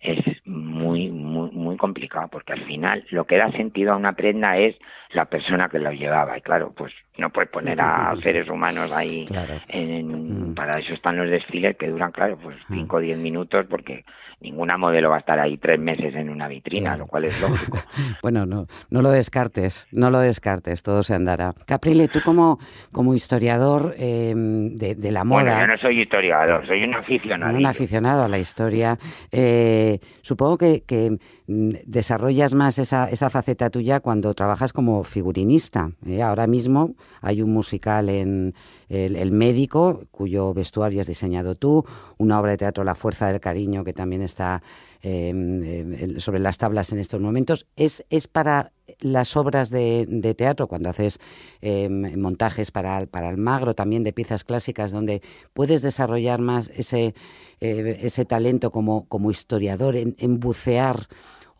es 0.00 0.18
muy, 0.46 1.10
muy, 1.10 1.50
muy 1.50 1.76
complicado 1.76 2.28
porque 2.28 2.54
al 2.54 2.64
final 2.64 3.04
lo 3.10 3.26
que 3.26 3.36
da 3.36 3.52
sentido 3.52 3.92
a 3.92 3.96
una 3.96 4.14
prenda 4.14 4.56
es 4.56 4.74
la 5.12 5.26
persona 5.26 5.68
que 5.68 5.78
lo 5.78 5.92
llevaba 5.92 6.38
y 6.38 6.40
claro, 6.40 6.72
pues 6.74 6.92
no 7.18 7.30
puedes 7.30 7.50
poner 7.50 7.78
a 7.80 8.14
seres 8.22 8.48
humanos 8.48 8.90
ahí 8.92 9.26
en, 9.68 10.52
mm. 10.52 10.54
para 10.54 10.78
eso 10.78 10.94
están 10.94 11.18
los 11.18 11.28
desfiles 11.28 11.76
que 11.76 11.88
duran, 11.88 12.12
claro, 12.12 12.38
pues 12.38 12.56
5 12.68 12.96
o 12.96 13.00
10 13.00 13.18
minutos 13.18 13.66
porque 13.68 14.04
ninguna 14.40 14.78
modelo 14.78 15.10
va 15.10 15.16
a 15.16 15.20
estar 15.20 15.38
ahí 15.38 15.58
tres 15.58 15.78
meses 15.78 16.14
en 16.14 16.30
una 16.30 16.48
vitrina, 16.48 16.96
lo 16.96 17.06
cual 17.06 17.26
es 17.26 17.40
lógico. 17.40 17.78
bueno, 18.22 18.46
no, 18.46 18.66
no 18.88 19.02
lo 19.02 19.10
descartes, 19.10 19.86
no 19.92 20.10
lo 20.10 20.18
descartes, 20.20 20.82
todo 20.82 21.02
se 21.02 21.14
andará. 21.14 21.52
Caprile, 21.66 22.08
tú 22.08 22.20
como, 22.24 22.58
como 22.90 23.14
historiador 23.14 23.79
em, 23.96 24.74
de, 24.76 25.10
la 25.10 25.24
moda... 25.24 25.42
Bueno, 25.42 25.60
yo 25.60 25.66
no 25.66 25.78
soy 25.78 26.02
historiador, 26.02 26.66
soy 26.66 26.84
un 26.84 26.94
aficionado. 26.94 27.56
Un 27.56 27.66
aficionado 27.66 28.24
a 28.24 28.28
la 28.28 28.38
historia. 28.38 28.98
Eh, 29.32 29.98
supongo 30.22 30.58
que, 30.58 30.82
que 30.86 31.18
desarrollas 31.50 32.54
más 32.54 32.78
esa, 32.78 33.10
esa, 33.10 33.28
faceta 33.28 33.70
tuya 33.70 33.98
cuando 33.98 34.34
trabajas 34.34 34.72
como 34.72 35.02
figurinista. 35.02 35.90
¿eh? 36.06 36.22
Ahora 36.22 36.46
mismo 36.46 36.94
hay 37.20 37.42
un 37.42 37.52
musical 37.52 38.08
en 38.08 38.54
el, 38.88 39.32
Médico, 39.32 40.04
cuyo 40.12 40.54
vestuario 40.54 41.00
has 41.00 41.06
diseñado 41.06 41.56
tú, 41.56 41.84
una 42.18 42.38
obra 42.38 42.52
de 42.52 42.58
teatro 42.58 42.84
La 42.84 42.94
Fuerza 42.94 43.30
del 43.30 43.40
Cariño, 43.40 43.82
que 43.84 43.92
también 43.92 44.22
está 44.22 44.62
em, 45.02 45.62
em, 45.62 46.20
sobre 46.20 46.38
las 46.40 46.58
tablas 46.58 46.92
en 46.92 46.98
estos 46.98 47.20
momentos. 47.20 47.66
¿Es, 47.76 48.04
es 48.10 48.28
para 48.28 48.72
las 49.00 49.36
obras 49.36 49.70
de, 49.70 50.34
teatro, 50.36 50.66
cuando 50.66 50.90
haces 50.90 51.18
em, 51.60 52.18
montajes 52.20 52.70
para, 52.70 53.06
para 53.06 53.28
Almagro, 53.28 53.74
también 53.74 54.02
de 54.02 54.12
piezas 54.12 54.44
clásicas, 54.44 54.92
donde 54.92 55.22
puedes 55.52 55.82
desarrollar 55.82 56.40
más 56.40 56.70
ese, 56.74 57.14
eh, 57.60 58.00
ese 58.02 58.24
talento 58.24 58.70
como, 58.70 59.06
como 59.06 59.30
historiador 59.30 59.96
en, 59.96 60.40
bucear 60.40 61.08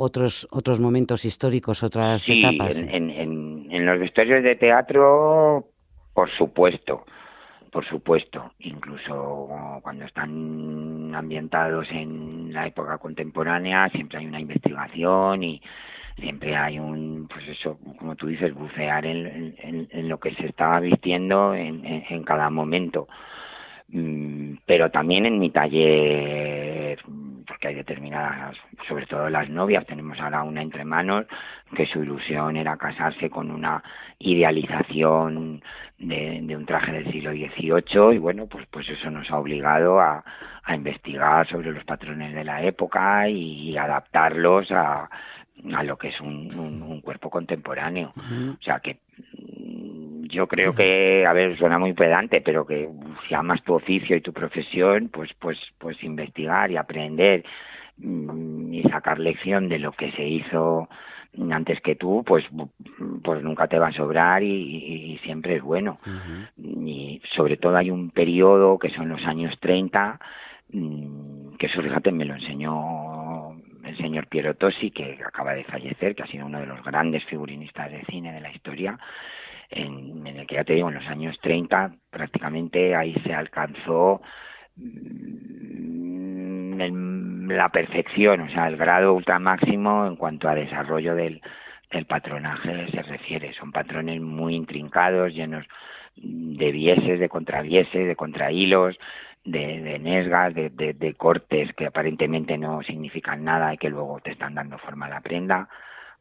otros 0.02 0.48
otros 0.50 0.80
momentos 0.80 1.24
históricos, 1.24 1.82
otras 1.82 2.26
etapas. 2.28 2.78
En, 2.78 3.10
en, 3.10 3.66
en, 3.70 3.86
los 3.86 4.00
vestuarios 4.00 4.42
de 4.42 4.56
teatro, 4.56 5.66
por 6.14 6.30
supuesto 6.30 7.04
por 7.70 7.86
supuesto, 7.86 8.52
incluso 8.58 9.48
cuando 9.82 10.04
están 10.04 11.14
ambientados 11.14 11.86
en 11.92 12.52
la 12.52 12.66
época 12.66 12.98
contemporánea, 12.98 13.88
siempre 13.90 14.18
hay 14.18 14.26
una 14.26 14.40
investigación 14.40 15.44
y 15.44 15.62
siempre 16.18 16.56
hay 16.56 16.80
un, 16.80 17.28
pues 17.32 17.46
eso, 17.48 17.78
como 17.96 18.16
tú 18.16 18.26
dices, 18.26 18.52
bucear 18.54 19.06
en, 19.06 19.54
en, 19.62 20.08
lo 20.08 20.18
que 20.18 20.34
se 20.34 20.46
estaba 20.46 20.80
vistiendo 20.80 21.54
en, 21.54 21.84
en 21.84 22.24
cada 22.24 22.50
momento. 22.50 23.06
Mm, 23.92 24.58
pero 24.66 24.90
también 24.90 25.26
en 25.26 25.38
mi 25.38 25.50
taller, 25.50 26.98
porque 27.46 27.68
hay 27.68 27.74
determinadas, 27.74 28.56
sobre 28.86 29.06
todo 29.06 29.28
las 29.28 29.48
novias, 29.48 29.84
tenemos 29.86 30.18
ahora 30.20 30.44
una 30.44 30.62
entre 30.62 30.84
manos, 30.84 31.26
que 31.74 31.86
su 31.86 32.02
ilusión 32.02 32.56
era 32.56 32.76
casarse 32.76 33.28
con 33.28 33.50
una 33.50 33.82
idealización 34.20 35.60
de, 35.98 36.56
un 36.56 36.66
traje 36.66 36.92
del 36.92 37.10
siglo 37.10 37.32
XVIII 37.32 38.14
y 38.14 38.18
bueno, 38.18 38.46
pues, 38.46 38.66
pues 38.70 38.88
eso 38.88 39.10
nos 39.10 39.28
ha 39.30 39.38
obligado 39.38 40.00
a, 40.00 40.24
a 40.62 40.74
investigar 40.76 41.48
sobre 41.48 41.72
los 41.72 41.84
patrones 41.84 42.32
de 42.32 42.44
la 42.44 42.62
época 42.62 43.28
y, 43.28 43.76
adaptarlos 43.76 44.70
a, 44.70 45.10
a 45.74 45.82
lo 45.82 45.96
que 45.96 46.08
es 46.08 46.20
un, 46.20 46.54
un, 46.54 47.00
cuerpo 47.00 47.30
contemporáneo. 47.30 48.12
O 48.16 48.62
sea 48.62 48.80
que 48.80 48.98
yo 50.30 50.46
creo 50.46 50.74
que, 50.74 51.26
a 51.26 51.32
ver, 51.32 51.56
suena 51.58 51.78
muy 51.78 51.92
pedante, 51.92 52.40
pero 52.40 52.66
que 52.66 52.88
si 53.28 53.34
amas 53.34 53.62
tu 53.62 53.74
oficio 53.74 54.16
y 54.16 54.20
tu 54.20 54.32
profesión, 54.32 55.08
pues, 55.08 55.30
pues, 55.38 55.58
pues 55.78 56.02
investigar 56.02 56.70
y 56.70 56.76
aprender 56.76 57.44
mm, 57.98 58.72
y 58.72 58.82
sacar 58.84 59.18
lección 59.18 59.68
de 59.68 59.78
lo 59.78 59.92
que 59.92 60.12
se 60.12 60.26
hizo 60.26 60.88
antes 61.52 61.80
que 61.80 61.94
tú, 61.94 62.24
pues, 62.26 62.44
pues 63.22 63.42
nunca 63.42 63.68
te 63.68 63.78
va 63.78 63.88
a 63.88 63.92
sobrar 63.92 64.42
y, 64.42 65.18
siempre 65.22 65.56
es 65.56 65.62
bueno. 65.62 66.00
Y 66.56 67.20
sobre 67.36 67.56
todo 67.56 67.76
hay 67.76 67.90
un 67.90 68.10
periodo 68.10 68.78
que 68.78 68.90
son 68.90 69.08
los 69.08 69.24
años 69.26 69.54
30, 69.60 70.18
mm, 70.72 71.56
que 71.56 71.66
eso 71.66 71.82
fíjate 71.82 72.10
me 72.10 72.24
lo 72.24 72.34
enseñó 72.34 73.56
el 73.84 73.96
señor 73.96 74.26
Piero 74.26 74.54
Tosi, 74.54 74.90
que 74.90 75.18
acaba 75.24 75.54
de 75.54 75.64
fallecer, 75.64 76.14
que 76.14 76.22
ha 76.22 76.26
sido 76.26 76.46
uno 76.46 76.60
de 76.60 76.66
los 76.66 76.82
grandes 76.82 77.24
figurinistas 77.24 77.90
de 77.90 78.04
cine 78.06 78.32
de 78.32 78.40
la 78.40 78.52
historia, 78.52 78.98
en, 79.70 80.26
el 80.26 80.46
que 80.46 80.56
ya 80.56 80.64
te 80.64 80.74
digo, 80.74 80.88
en 80.88 80.94
los 80.96 81.06
años 81.06 81.38
30 81.40 81.92
prácticamente 82.10 82.94
ahí 82.94 83.14
se 83.24 83.32
alcanzó 83.32 84.20
mm, 84.76 85.50
la 87.50 87.68
perfección, 87.70 88.40
o 88.42 88.50
sea, 88.50 88.68
el 88.68 88.76
grado 88.76 89.14
ultra 89.14 89.38
máximo 89.38 90.06
en 90.06 90.16
cuanto 90.16 90.48
a 90.48 90.54
desarrollo 90.54 91.14
del, 91.14 91.40
del 91.90 92.06
patronaje 92.06 92.90
se 92.90 93.02
refiere. 93.02 93.52
Son 93.54 93.72
patrones 93.72 94.20
muy 94.20 94.54
intrincados, 94.54 95.34
llenos 95.34 95.66
de 96.16 96.72
vieses, 96.72 97.18
de 97.20 97.28
contravieses, 97.28 98.06
de 98.06 98.16
contrahilos, 98.16 98.96
de, 99.44 99.80
de 99.80 99.98
nesgas, 99.98 100.54
de, 100.54 100.70
de, 100.70 100.92
de, 100.92 101.14
cortes 101.14 101.72
que 101.74 101.86
aparentemente 101.86 102.58
no 102.58 102.82
significan 102.82 103.42
nada 103.44 103.72
y 103.72 103.78
que 103.78 103.88
luego 103.88 104.20
te 104.20 104.32
están 104.32 104.54
dando 104.54 104.78
forma 104.78 105.06
a 105.06 105.10
la 105.10 105.20
prenda 105.20 105.68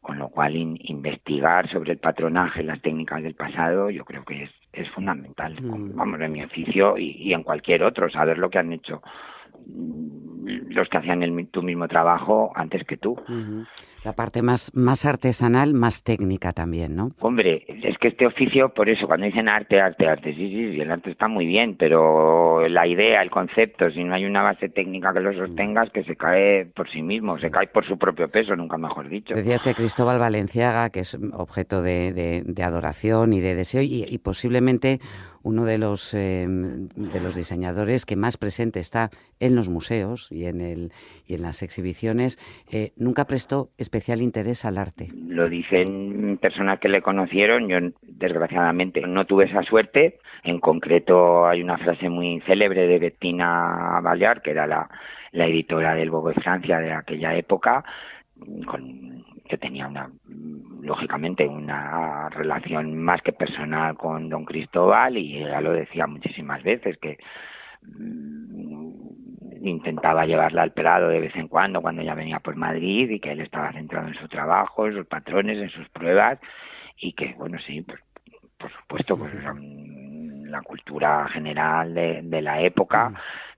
con 0.01 0.17
lo 0.17 0.29
cual 0.29 0.55
investigar 0.55 1.69
sobre 1.69 1.91
el 1.91 1.97
patronaje, 1.97 2.63
las 2.63 2.81
técnicas 2.81 3.21
del 3.21 3.35
pasado, 3.35 3.89
yo 3.89 4.05
creo 4.05 4.23
que 4.23 4.43
es, 4.43 4.51
es 4.71 4.89
fundamental, 4.91 5.61
mm. 5.61 5.95
vamos, 5.95 6.21
en 6.21 6.31
mi 6.31 6.43
oficio 6.43 6.97
y, 6.97 7.11
y, 7.19 7.33
en 7.33 7.43
cualquier 7.43 7.83
otro, 7.83 8.09
saber 8.09 8.37
lo 8.37 8.49
que 8.49 8.59
han 8.59 8.71
hecho 8.71 9.01
los 10.69 10.89
que 10.89 10.97
hacían 10.97 11.23
el, 11.23 11.47
tu 11.47 11.61
mismo 11.61 11.87
trabajo 11.87 12.51
antes 12.55 12.85
que 12.85 12.97
tú. 12.97 13.17
La 14.03 14.13
parte 14.13 14.41
más, 14.41 14.71
más 14.73 15.05
artesanal, 15.05 15.73
más 15.73 16.03
técnica 16.03 16.51
también, 16.51 16.95
¿no? 16.95 17.11
Hombre, 17.19 17.65
es 17.67 17.97
que 17.97 18.09
este 18.09 18.25
oficio, 18.25 18.69
por 18.69 18.89
eso, 18.89 19.07
cuando 19.07 19.25
dicen 19.25 19.49
arte, 19.49 19.81
arte, 19.81 20.07
arte, 20.07 20.33
sí, 20.33 20.49
sí, 20.49 20.71
sí, 20.71 20.81
el 20.81 20.89
arte 20.89 21.11
está 21.11 21.27
muy 21.27 21.45
bien, 21.45 21.75
pero 21.77 22.67
la 22.69 22.87
idea, 22.87 23.21
el 23.21 23.29
concepto, 23.29 23.89
si 23.91 24.03
no 24.03 24.15
hay 24.15 24.25
una 24.25 24.41
base 24.41 24.69
técnica 24.69 25.13
que 25.13 25.19
lo 25.19 25.33
sostenga, 25.33 25.83
es 25.83 25.91
que 25.91 26.03
se 26.03 26.15
cae 26.15 26.65
por 26.65 26.89
sí 26.89 27.01
mismo, 27.01 27.37
se 27.37 27.51
cae 27.51 27.67
por 27.67 27.85
su 27.85 27.97
propio 27.97 28.29
peso, 28.29 28.55
nunca 28.55 28.77
mejor 28.77 29.09
dicho. 29.09 29.33
Decías 29.33 29.63
que 29.63 29.73
Cristóbal 29.73 30.17
Valenciaga, 30.17 30.89
que 30.89 31.01
es 31.01 31.17
objeto 31.33 31.81
de, 31.81 32.43
de, 32.45 32.63
adoración 32.63 33.33
y 33.33 33.41
de 33.41 33.55
deseo, 33.55 33.81
y, 33.81 34.05
y 34.07 34.17
posiblemente 34.19 34.99
uno 35.43 35.65
de 35.65 35.77
los, 35.77 36.13
em, 36.13 36.87
de 36.89 37.21
los 37.21 37.35
diseñadores 37.35 38.05
que 38.05 38.15
más 38.15 38.37
presente 38.37 38.79
está 38.79 39.09
en 39.39 39.55
los 39.55 39.69
museos 39.69 40.31
y 40.31 40.45
en, 40.45 40.61
el, 40.61 40.91
y 41.27 41.35
en 41.35 41.41
las 41.41 41.63
exhibiciones, 41.63 42.37
eh, 42.71 42.91
nunca 42.97 43.25
prestó 43.25 43.69
especial 43.77 44.21
interés 44.21 44.65
al 44.65 44.77
arte. 44.77 45.07
Lo 45.27 45.49
dicen 45.49 46.37
personas 46.41 46.79
que 46.79 46.89
le 46.89 47.01
conocieron, 47.01 47.67
yo 47.67 47.77
desgraciadamente 48.01 49.01
no 49.01 49.25
tuve 49.25 49.45
esa 49.45 49.63
suerte. 49.63 50.19
En 50.43 50.59
concreto 50.59 51.47
hay 51.47 51.61
una 51.61 51.77
frase 51.77 52.09
muy 52.09 52.41
célebre 52.41 52.87
de 52.87 52.99
Bettina 52.99 53.99
Ballard, 54.01 54.41
que 54.41 54.51
era 54.51 54.67
la, 54.67 54.89
la 55.31 55.45
editora 55.47 55.95
del 55.95 56.11
Vogue 56.11 56.33
de 56.33 56.41
Francia 56.41 56.79
de 56.79 56.91
aquella 56.91 57.35
época, 57.35 57.83
con, 58.65 59.23
que 59.49 59.57
tenía 59.57 59.87
una 59.87 60.09
lógicamente 60.81 61.45
una 61.47 62.29
relación 62.29 62.95
más 62.97 63.21
que 63.23 63.33
personal 63.33 63.97
con 63.97 64.29
don 64.29 64.45
Cristóbal 64.45 65.17
y 65.17 65.43
ella 65.43 65.59
lo 65.59 65.73
decía 65.73 66.05
muchísimas 66.05 66.63
veces 66.63 66.97
que 66.99 67.17
mm, 67.81 68.91
intentaba 69.61 70.25
llevarla 70.25 70.61
al 70.61 70.71
Prado 70.71 71.09
de 71.09 71.19
vez 71.19 71.35
en 71.35 71.47
cuando 71.47 71.81
cuando 71.81 72.03
ella 72.03 72.13
venía 72.13 72.39
por 72.39 72.55
Madrid 72.55 73.09
y 73.09 73.19
que 73.19 73.31
él 73.31 73.41
estaba 73.41 73.73
centrado 73.73 74.07
en 74.07 74.13
su 74.13 74.27
trabajo, 74.27 74.85
en 74.85 74.93
sus 74.93 75.07
patrones, 75.07 75.57
en 75.57 75.69
sus 75.69 75.89
pruebas 75.89 76.39
y 76.97 77.13
que 77.13 77.33
bueno 77.33 77.57
sí, 77.65 77.81
pues, 77.81 77.99
por 78.57 78.71
supuesto 78.71 79.17
pues 79.17 79.33
la 80.45 80.61
cultura 80.61 81.27
general 81.27 81.93
de, 81.95 82.21
de 82.23 82.41
la 82.41 82.61
época, 82.61 83.13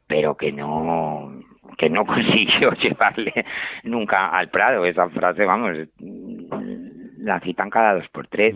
pero 0.08 0.36
que 0.36 0.54
no 0.54 1.42
que 1.78 1.90
no 1.90 2.06
consiguió 2.06 2.72
llevarle 2.74 3.46
nunca 3.84 4.30
al 4.30 4.50
Prado. 4.50 4.86
Esa 4.86 5.10
frase, 5.10 5.46
vamos, 5.46 5.78
la 7.18 7.40
citan 7.42 7.70
cada 7.70 7.96
dos 7.96 8.08
por 8.10 8.28
tres. 8.28 8.56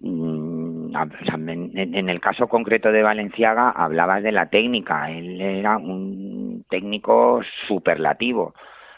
Mm, 0.00 0.94
en, 0.94 2.08
el 2.08 2.20
caso 2.20 2.48
concreto 2.48 2.90
de 2.92 3.02
Valenciaga 3.02 3.70
hablabas 3.70 4.22
de 4.22 4.32
la 4.32 4.46
técnica. 4.46 5.10
Él 5.10 5.40
era 5.40 5.76
un 5.76 6.64
técnico 6.68 7.42
superlativo, 7.66 8.54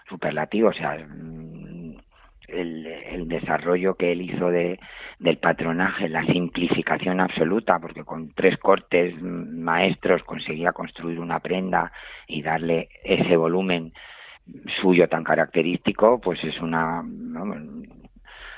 superlativo, 0.09 0.69
o 0.69 0.73
sea, 0.73 0.97
mm, 0.97 1.97
el, 2.49 2.87
el 2.87 3.29
desarrollo 3.29 3.95
que 3.95 4.13
él 4.13 4.23
hizo 4.23 4.51
de, 4.51 4.79
del 5.25 5.39
patronaje, 5.39 6.11
la 6.11 6.23
simplificación 6.27 7.19
absoluta, 7.19 7.79
porque 7.79 8.05
con 8.05 8.35
tres 8.35 8.59
cortes 8.59 9.15
maestros 9.23 10.23
conseguía 10.23 10.73
construir 10.73 11.19
una 11.19 11.41
prenda 11.41 11.93
y 12.27 12.43
darle 12.43 12.91
ese 13.03 13.35
volumen 13.35 13.95
suyo 14.83 15.09
tan 15.09 15.25
característico, 15.25 16.21
pues 16.21 16.45
es 16.45 16.61
una 16.61 17.03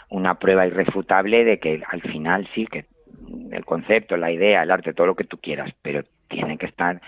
una 0.08 0.34
prueba 0.40 0.66
irrefutable 0.66 1.44
de 1.44 1.60
que 1.60 1.82
al 1.88 2.02
final 2.02 2.48
sí 2.52 2.66
que 2.66 2.86
el 3.52 3.64
concepto, 3.64 4.16
la 4.16 4.32
idea, 4.32 4.64
el 4.64 4.72
arte, 4.72 4.92
todo 4.92 5.06
lo 5.06 5.14
que 5.14 5.24
tú 5.24 5.38
quieras, 5.38 5.72
pero 5.82 6.02
tiene 6.26 6.58
que 6.58 6.66
estar 6.66 7.00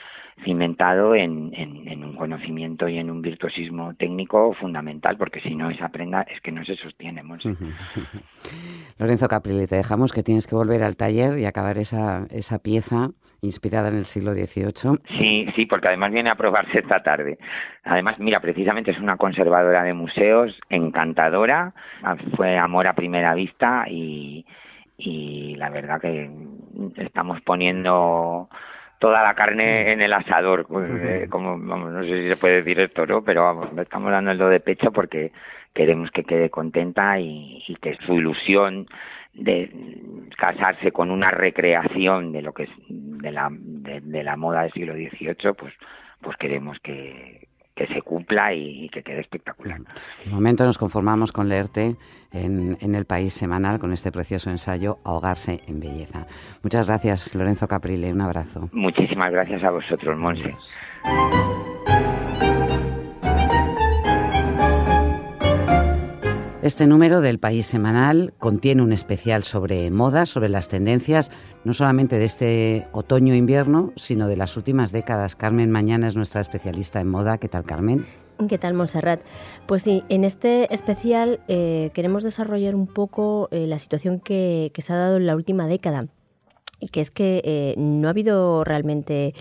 cimentado 0.44 1.14
en, 1.14 1.52
en, 1.54 2.04
un 2.04 2.14
conocimiento 2.14 2.88
y 2.88 2.98
en 2.98 3.10
un 3.10 3.22
virtuosismo 3.22 3.94
técnico 3.94 4.52
fundamental, 4.54 5.16
porque 5.16 5.40
si 5.40 5.54
no 5.54 5.70
esa 5.70 5.88
prenda 5.88 6.22
es 6.22 6.40
que 6.40 6.52
no 6.52 6.64
se 6.64 6.76
sostiene. 6.76 7.22
Lorenzo 8.98 9.28
Caprile, 9.28 9.66
te 9.66 9.76
dejamos 9.76 10.12
que 10.12 10.22
tienes 10.22 10.46
que 10.46 10.54
volver 10.54 10.82
al 10.82 10.96
taller 10.96 11.38
y 11.38 11.44
acabar 11.44 11.78
esa, 11.78 12.26
esa 12.30 12.58
pieza 12.60 13.10
inspirada 13.40 13.88
en 13.88 13.96
el 13.96 14.04
siglo 14.04 14.34
XVIII. 14.34 14.98
Sí, 15.18 15.46
sí, 15.54 15.66
porque 15.66 15.88
además 15.88 16.12
viene 16.12 16.30
a 16.30 16.36
probarse 16.36 16.80
esta 16.80 17.02
tarde. 17.02 17.38
Además, 17.84 18.18
mira, 18.18 18.40
precisamente 18.40 18.90
es 18.90 18.98
una 18.98 19.16
conservadora 19.16 19.82
de 19.82 19.94
museos, 19.94 20.58
encantadora, 20.68 21.74
fue 22.36 22.58
amor 22.58 22.86
a 22.86 22.94
primera 22.94 23.34
vista 23.34 23.84
y, 23.88 24.44
y 24.96 25.54
la 25.56 25.70
verdad 25.70 26.00
que 26.00 26.30
estamos 26.96 27.40
poniendo 27.42 28.48
toda 28.98 29.22
la 29.22 29.34
carne 29.34 29.92
en 29.92 30.00
el 30.00 30.12
asador, 30.12 30.66
pues, 30.66 30.90
eh, 30.90 31.26
como 31.30 31.58
vamos, 31.58 31.92
no 31.92 32.02
sé 32.02 32.20
si 32.20 32.28
se 32.28 32.36
puede 32.36 32.62
decir 32.62 32.80
esto, 32.80 33.06
¿no? 33.06 33.22
Pero 33.22 33.44
vamos, 33.44 33.68
estamos 33.78 34.10
dando 34.10 34.30
el 34.30 34.38
do 34.38 34.48
de 34.48 34.60
pecho 34.60 34.92
porque 34.92 35.32
queremos 35.74 36.10
que 36.10 36.24
quede 36.24 36.50
contenta 36.50 37.18
y, 37.20 37.62
que 37.80 37.96
su 38.06 38.14
ilusión 38.14 38.86
de 39.34 39.70
casarse 40.36 40.90
con 40.90 41.10
una 41.10 41.30
recreación 41.30 42.32
de 42.32 42.42
lo 42.42 42.52
que 42.52 42.64
es 42.64 42.70
de 42.88 43.30
la 43.30 43.48
de, 43.50 44.24
la 44.24 44.36
moda 44.36 44.62
del 44.62 44.72
siglo 44.72 44.94
XVIII, 44.94 45.54
pues 45.56 45.74
pues 46.20 46.36
queremos 46.36 46.78
que, 46.80 47.47
que 47.78 47.86
se 47.86 48.02
cumpla 48.02 48.52
y, 48.52 48.88
que 48.88 49.02
quede 49.02 49.20
espectacular. 49.20 49.80
De 50.24 50.30
momento 50.32 50.64
nos 50.64 50.78
conformamos 50.78 51.30
con 51.30 51.48
leerte 51.48 51.94
en, 52.32 52.76
en, 52.80 52.94
el 52.96 53.04
país 53.04 53.32
semanal 53.32 53.78
con 53.78 53.92
este 53.92 54.10
precioso 54.10 54.50
ensayo 54.50 54.98
Ahogarse 55.04 55.60
en 55.68 55.78
Belleza. 55.78 56.26
Muchas 56.64 56.88
gracias, 56.88 57.36
Lorenzo 57.36 57.68
Caprile. 57.68 58.12
Un 58.12 58.20
abrazo. 58.20 58.68
Muchísimas 58.72 59.30
gracias 59.30 59.62
a 59.62 59.70
vosotros, 59.70 60.18
Monse. 60.18 60.54
Este 66.68 66.86
número 66.86 67.22
del 67.22 67.38
País 67.38 67.66
Semanal 67.66 68.34
contiene 68.36 68.82
un 68.82 68.92
especial 68.92 69.42
sobre 69.42 69.90
moda, 69.90 70.26
sobre 70.26 70.50
las 70.50 70.68
tendencias, 70.68 71.30
no 71.64 71.72
solamente 71.72 72.18
de 72.18 72.26
este 72.26 72.86
otoño-invierno, 72.92 73.94
sino 73.96 74.28
de 74.28 74.36
las 74.36 74.54
últimas 74.58 74.92
décadas. 74.92 75.34
Carmen 75.34 75.70
Mañana 75.70 76.08
es 76.08 76.14
nuestra 76.14 76.42
especialista 76.42 77.00
en 77.00 77.08
moda. 77.08 77.38
¿Qué 77.38 77.48
tal, 77.48 77.64
Carmen? 77.64 78.04
¿Qué 78.50 78.58
tal, 78.58 78.74
Montserrat? 78.74 79.22
Pues 79.64 79.80
sí, 79.80 80.04
en 80.10 80.24
este 80.24 80.70
especial 80.74 81.40
eh, 81.48 81.88
queremos 81.94 82.22
desarrollar 82.22 82.74
un 82.74 82.86
poco 82.86 83.48
eh, 83.50 83.66
la 83.66 83.78
situación 83.78 84.20
que, 84.20 84.70
se 84.76 84.92
ha 84.92 84.96
dado 84.96 85.16
en 85.16 85.24
la 85.24 85.36
última 85.36 85.68
década, 85.68 86.08
que 86.92 87.00
es 87.00 87.10
que 87.10 87.40
eh, 87.46 87.76
no 87.78 88.08
ha 88.08 88.10
habido 88.10 88.62
realmente 88.62 89.32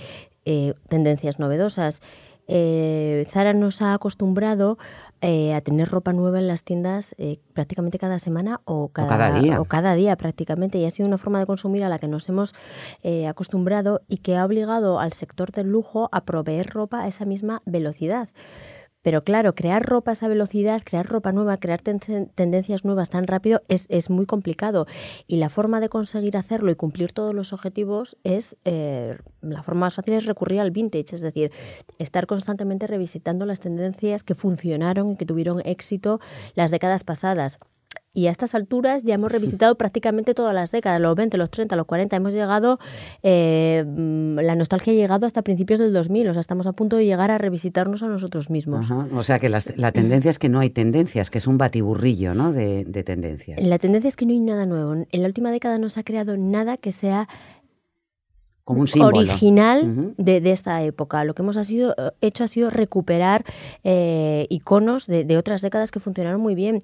tendencias 0.87 1.39
novedosas. 1.39 2.01
Zara 2.47 3.51
nos 3.51 3.81
ha 3.81 3.93
acostumbrado 3.93 4.77
eh, 5.21 5.53
a 5.55 5.61
tener 5.61 5.89
ropa 5.89 6.13
nueva 6.13 6.37
en 6.37 6.47
las 6.47 6.63
tiendas 6.63 7.15
eh, 7.17 7.39
prácticamente 7.53 7.97
cada 7.97 8.19
semana 8.19 8.61
o 8.65 8.89
cada, 8.89 9.39
día. 9.39 9.59
o 9.59 9.65
cada 9.65 9.95
día 9.95 10.15
prácticamente. 10.15 10.77
Y 10.77 10.85
ha 10.85 10.91
sido 10.91 11.07
una 11.07 11.17
forma 11.17 11.39
de 11.39 11.47
consumir 11.47 11.83
a 11.83 11.89
la 11.89 11.97
que 11.97 12.07
nos 12.07 12.29
hemos 12.29 12.53
eh, 13.01 13.27
acostumbrado 13.27 14.01
y 14.07 14.17
que 14.17 14.37
ha 14.37 14.45
obligado 14.45 14.99
al 14.99 15.13
sector 15.13 15.51
del 15.51 15.67
lujo 15.67 16.09
a 16.11 16.25
proveer 16.25 16.69
ropa 16.69 17.01
a 17.01 17.07
esa 17.07 17.25
misma 17.25 17.63
velocidad. 17.65 18.29
Pero 19.07 19.23
claro, 19.23 19.55
crear 19.55 19.85
ropa 19.85 20.11
a 20.11 20.15
esa 20.15 20.27
velocidad, 20.27 20.81
crear 20.83 21.07
ropa 21.07 21.31
nueva, 21.31 21.55
crear 21.55 21.81
tendencias 21.81 22.83
nuevas 22.83 23.09
tan 23.09 23.25
rápido 23.25 23.61
es, 23.69 23.85
es, 23.87 24.09
muy 24.09 24.25
complicado. 24.25 24.85
Y 25.27 25.37
la 25.37 25.47
forma 25.47 25.79
de 25.79 25.87
conseguir 25.87 26.35
hacerlo 26.35 26.71
y 26.71 26.75
cumplir 26.75 27.13
todos 27.13 27.33
los 27.33 27.53
objetivos 27.53 28.17
es, 28.25 28.57
eh, 28.65 29.17
la 29.39 29.63
forma 29.63 29.85
más 29.85 29.93
fácil 29.93 30.15
es 30.15 30.25
recurrir 30.25 30.59
al 30.59 30.71
vintage, 30.71 31.15
es 31.15 31.21
decir, 31.21 31.53
estar 31.99 32.27
constantemente 32.27 32.85
revisitando 32.85 33.45
las 33.45 33.61
tendencias 33.61 34.23
que 34.23 34.35
funcionaron 34.35 35.11
y 35.11 35.15
que 35.15 35.25
tuvieron 35.25 35.61
éxito 35.63 36.19
las 36.53 36.69
décadas 36.69 37.05
pasadas. 37.05 37.59
Y 38.17 38.25
a 38.25 38.31
estas 38.31 38.55
alturas 38.55 39.03
ya 39.03 39.13
hemos 39.13 39.31
revisitado 39.31 39.75
prácticamente 39.77 40.33
todas 40.33 40.51
las 40.51 40.71
décadas, 40.71 40.99
los 40.99 41.15
20, 41.15 41.37
los 41.37 41.51
30, 41.51 41.75
los 41.75 41.85
40. 41.85 42.15
Hemos 42.15 42.33
llegado, 42.33 42.79
eh, 43.21 43.85
mm, 43.87 44.39
la 44.39 44.55
nostalgia 44.55 44.91
ha 44.91 44.95
llegado 44.95 45.27
hasta 45.27 45.43
principios 45.43 45.77
del 45.77 45.93
2000, 45.93 46.29
o 46.29 46.33
sea, 46.33 46.39
estamos 46.39 46.65
a 46.65 46.73
punto 46.73 46.95
de 46.95 47.05
llegar 47.05 47.29
a 47.29 47.37
revisitarnos 47.37 48.01
a 48.01 48.07
nosotros 48.07 48.49
mismos. 48.49 48.89
O 48.89 49.21
sea, 49.21 49.37
que 49.37 49.49
la 49.49 49.91
tendencia 49.91 50.31
es 50.31 50.39
que 50.39 50.49
no 50.49 50.59
hay 50.59 50.71
tendencias, 50.71 51.29
que 51.29 51.37
es 51.37 51.45
un 51.45 51.59
batiburrillo 51.59 52.33
¿no? 52.33 52.51
de, 52.51 52.85
tendencias. 53.05 53.63
La 53.63 53.77
tendencia 53.77 54.07
es 54.07 54.15
que 54.15 54.25
no 54.25 54.31
hay 54.31 54.39
nada 54.39 54.65
nuevo. 54.65 54.93
En 54.93 55.21
la 55.21 55.27
última 55.27 55.51
década 55.51 55.77
no 55.77 55.87
se 55.89 55.99
ha 55.99 56.03
creado 56.03 56.37
nada 56.37 56.77
que 56.77 56.91
sea 56.91 57.27
como 58.63 58.81
un 58.81 58.87
símbolo. 58.87 59.19
original 59.19 60.15
de, 60.17 60.51
esta 60.51 60.81
época. 60.81 61.23
Lo 61.23 61.35
que 61.35 61.43
hemos 61.43 61.55
sido, 61.67 61.95
hecho 62.19 62.43
ha 62.43 62.47
sido 62.47 62.69
recuperar 62.69 63.45
eh, 63.83 64.47
iconos 64.49 65.05
de, 65.05 65.23
de, 65.23 65.37
otras 65.37 65.61
décadas 65.61 65.91
que 65.91 66.01
funcionaron 66.01 66.41
muy 66.41 66.53
bien 66.53 66.81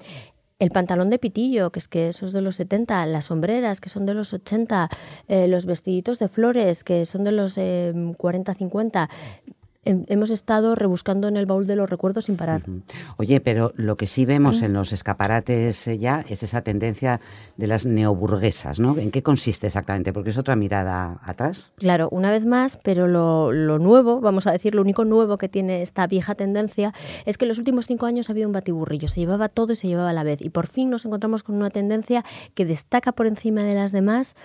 el 0.59 0.69
pantalón 0.69 1.09
de 1.09 1.19
pitillo, 1.19 1.71
que 1.71 1.79
es 1.79 1.87
que 1.87 2.09
eso 2.09 2.25
es 2.25 2.33
de 2.33 2.41
los 2.41 2.55
70, 2.55 3.05
las 3.05 3.25
sombreras, 3.25 3.81
que 3.81 3.89
son 3.89 4.05
de 4.05 4.13
los 4.13 4.33
80, 4.33 4.89
eh, 5.27 5.47
los 5.47 5.65
vestiditos 5.65 6.19
de 6.19 6.29
flores, 6.29 6.83
que 6.83 7.05
son 7.05 7.23
de 7.23 7.31
los 7.31 7.57
40-50. 7.57 9.09
Eh, 9.85 10.05
hemos 10.07 10.31
estado 10.31 10.75
rebuscando 10.75 11.27
en 11.27 11.37
el 11.37 11.45
baúl 11.45 11.67
de 11.67 11.75
los 11.75 11.89
recuerdos 11.89 12.25
sin 12.25 12.37
parar. 12.37 12.63
Oye, 13.17 13.39
pero 13.41 13.73
lo 13.75 13.97
que 13.97 14.05
sí 14.05 14.25
vemos 14.25 14.61
en 14.61 14.73
los 14.73 14.93
escaparates 14.93 15.87
eh, 15.87 15.97
ya 15.97 16.23
es 16.29 16.43
esa 16.43 16.61
tendencia 16.61 17.19
de 17.57 17.67
las 17.67 17.85
neoburguesas, 17.85 18.79
¿no? 18.79 18.97
¿En 18.97 19.11
qué 19.11 19.23
consiste 19.23 19.67
exactamente? 19.67 20.13
Porque 20.13 20.29
es 20.29 20.37
otra 20.37 20.55
mirada 20.55 21.19
atrás. 21.23 21.73
Claro, 21.75 22.07
una 22.11 22.31
vez 22.31 22.45
más, 22.45 22.79
pero 22.81 23.07
lo, 23.07 23.51
nuevo, 23.79 24.21
vamos 24.21 24.47
a 24.47 24.51
decir, 24.51 24.75
lo 24.75 24.81
único 24.81 25.05
nuevo 25.05 25.37
que 25.37 25.49
tiene 25.49 25.81
esta 25.81 26.07
vieja 26.07 26.35
tendencia 26.35 26.93
es 27.25 27.37
que 27.37 27.45
en 27.45 27.49
los 27.49 27.57
últimos 27.57 27.87
cinco 27.87 28.05
años 28.05 28.29
ha 28.29 28.33
habido 28.33 28.47
un 28.47 28.53
batiburrillo, 28.53 29.07
se 29.07 29.19
llevaba 29.19 29.49
todo 29.49 29.73
y 29.73 29.75
se 29.75 29.87
llevaba 29.87 30.09
a 30.09 30.13
la 30.13 30.23
vez. 30.23 30.41
Y 30.41 30.49
por 30.49 30.67
fin 30.67 30.89
nos 30.89 31.05
encontramos 31.05 31.43
con 31.43 31.55
una 31.55 31.69
tendencia 31.69 32.23
que 32.53 32.65
destaca 32.65 33.11
por 33.11 33.27
encima 33.27 33.63
de 33.63 33.75
las 33.75 33.91
demás 33.91 34.35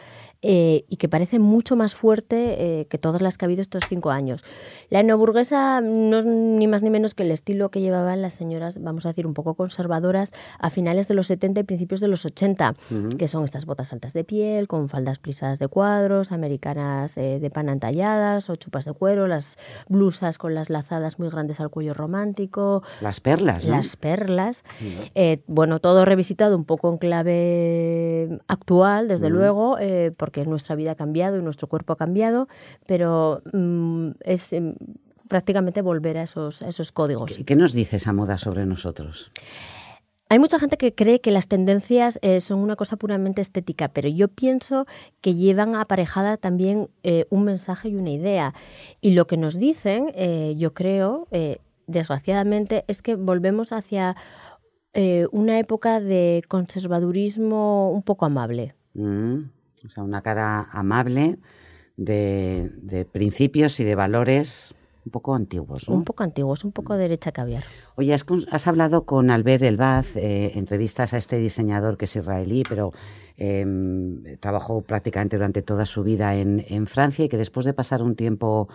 eh, 0.41 0.85
y 0.89 0.99
que 0.99 1.09
parece 1.09 1.41
mucho 1.41 1.75
más 1.75 1.97
fuerte 1.97 2.81
eh, 2.81 2.87
que 2.87 2.97
todas 2.97 3.21
las 3.21 3.37
que 3.37 3.45
ha 3.45 3.47
habido 3.47 3.61
estos 3.61 3.83
cinco 3.89 4.13
años. 4.13 4.45
La 4.89 5.03
neoburguesa 5.03 5.81
no 5.81 6.19
es 6.19 6.25
ni 6.27 6.69
más 6.69 6.81
ni 6.81 6.91
menos 6.91 7.17
que 7.17 7.25
el 7.25 7.33
estilo 7.33 7.73
que 7.73 7.81
llevaban 7.81 8.23
las 8.23 8.35
señoras, 8.35 8.81
vamos 8.81 9.05
a 9.05 9.09
decir, 9.09 9.27
un 9.27 9.35
poco 9.35 9.55
conservadoras 9.55 10.33
a 10.61 10.71
finales 10.71 11.09
de 11.09 11.15
los 11.15 11.27
70 11.27 11.59
y 11.59 11.65
principios 11.65 11.99
de 12.01 12.07
los 12.07 12.25
80, 12.25 12.77
que 13.19 13.27
son 13.27 13.43
estas 13.43 13.67
botas 13.67 13.93
altas 13.93 14.13
de 14.13 14.23
piel, 14.23 14.69
con 14.69 14.89
faldas 14.89 15.19
plisadas 15.19 15.59
de 15.59 15.67
cuadros, 15.67 16.31
americanas 16.31 17.19
eh, 17.19 17.41
de 17.41 17.51
pan 17.51 17.81
talladas 17.81 18.49
o 18.49 18.55
chupas 18.55 18.85
de 18.85 18.93
cuero, 18.93 19.27
las 19.27 19.59
blusas 19.89 20.39
con 20.39 20.55
las 20.55 20.71
lazadas 20.71 21.19
muy 21.19 21.31
grandes 21.31 21.59
al 21.59 21.71
cuello 21.71 21.95
romántico. 21.95 22.85
Las 23.01 23.19
perlas, 23.19 23.67
¿no? 23.67 23.75
Las 23.75 23.97
perlas. 23.97 24.63
bueno, 25.49 25.81
todo 25.81 26.05
revisitado 26.05 26.55
un 26.57 26.65
poco 26.65 26.93
en 26.93 26.99
clave 26.99 28.39
actual, 28.47 29.09
desde 29.09 29.31
luego, 29.31 29.77
porque 30.29 30.45
nuestra 30.45 30.77
vida 30.77 30.91
ha 30.91 30.95
cambiado 30.95 31.39
y 31.39 31.43
nuestro 31.43 31.69
cuerpo 31.69 31.95
ha 31.95 31.97
cambiado, 31.97 32.49
pero 32.87 33.41
mm, 33.51 34.11
es 34.21 34.53
em, 34.53 34.75
prácticamente 35.27 35.81
volver 35.81 36.19
a 36.19 36.25
esos, 36.25 36.61
esos 36.61 36.93
códigos. 36.93 37.39
¿Y 37.39 37.45
qué 37.45 37.57
nos 37.57 37.73
dice 37.73 37.97
esa 37.97 38.13
moda 38.13 38.37
sobre 38.37 38.67
nosotros? 38.67 39.31
Hay 40.29 40.39
mucha 40.39 40.59
gente 40.59 40.77
que 40.77 40.95
cree 40.95 41.23
que 41.23 41.31
las 41.31 41.49
tendencias 41.49 42.19
eh, 42.21 42.41
son 42.41 42.59
una 42.59 42.77
cosa 42.77 42.99
puramente 42.99 43.41
estética, 43.41 43.89
pero 43.89 44.11
yo 44.11 44.29
pienso 44.29 44.85
que 45.23 45.35
llevan 45.35 45.75
aparejada 45.75 46.37
también 46.37 46.91
eh, 47.05 47.25
un 47.31 47.45
mensaje 47.45 47.89
y 47.89 47.97
una 47.97 48.11
idea. 48.11 48.53
Y 49.01 49.13
lo 49.13 49.27
que 49.27 49.39
nos 49.39 49.59
dicen, 49.59 50.13
eh, 50.15 50.57
yo 50.59 50.75
creo, 50.75 51.27
desgraciadamente, 51.87 52.85
es 52.87 53.01
que 53.01 53.15
volvemos 53.15 53.73
hacia 53.73 54.15
una 55.31 55.59
época 55.59 56.01
de 56.01 56.43
conservadurismo 56.49 57.93
un 57.93 58.03
poco 58.03 58.27
amable. 58.27 58.75
Mm. 58.93 59.58
O 59.85 59.89
sea, 59.89 60.03
una 60.03 60.23
cara 60.23 60.69
amable 60.73 61.39
de, 61.97 63.07
principios 63.13 63.81
y 63.81 63.85
de 63.85 63.95
valores 63.95 64.75
un 65.05 65.13
poco 65.13 65.35
antiguos. 65.35 65.89
Un 65.89 66.05
poco 66.05 66.23
antiguos, 66.23 66.65
un 66.65 66.73
poco 66.73 66.97
derecha 66.97 67.33
caviar. 67.33 67.65
Oye, 67.99 68.15
has, 68.15 68.69
hablado 68.69 69.05
con 69.05 69.29
Albert 69.29 69.65
Elbaz, 69.65 70.15
eh, 70.15 70.53
entrevistas 70.55 71.15
a 71.15 71.17
este 71.17 71.39
diseñador 71.39 71.97
que 71.97 72.05
es 72.05 72.15
israelí, 72.15 72.63
pero 72.69 72.93
em, 73.37 74.37
trabajó 74.39 74.83
prácticamente 74.83 75.37
durante 75.37 75.63
toda 75.63 75.85
su 75.85 76.05
vida 76.05 76.37
en, 76.37 76.87
Francia 76.87 77.25
y 77.25 77.29
que 77.29 77.37
después 77.37 77.67
de 77.67 77.73
pasar 77.73 78.03
un 78.03 78.15
tiempo 78.15 78.69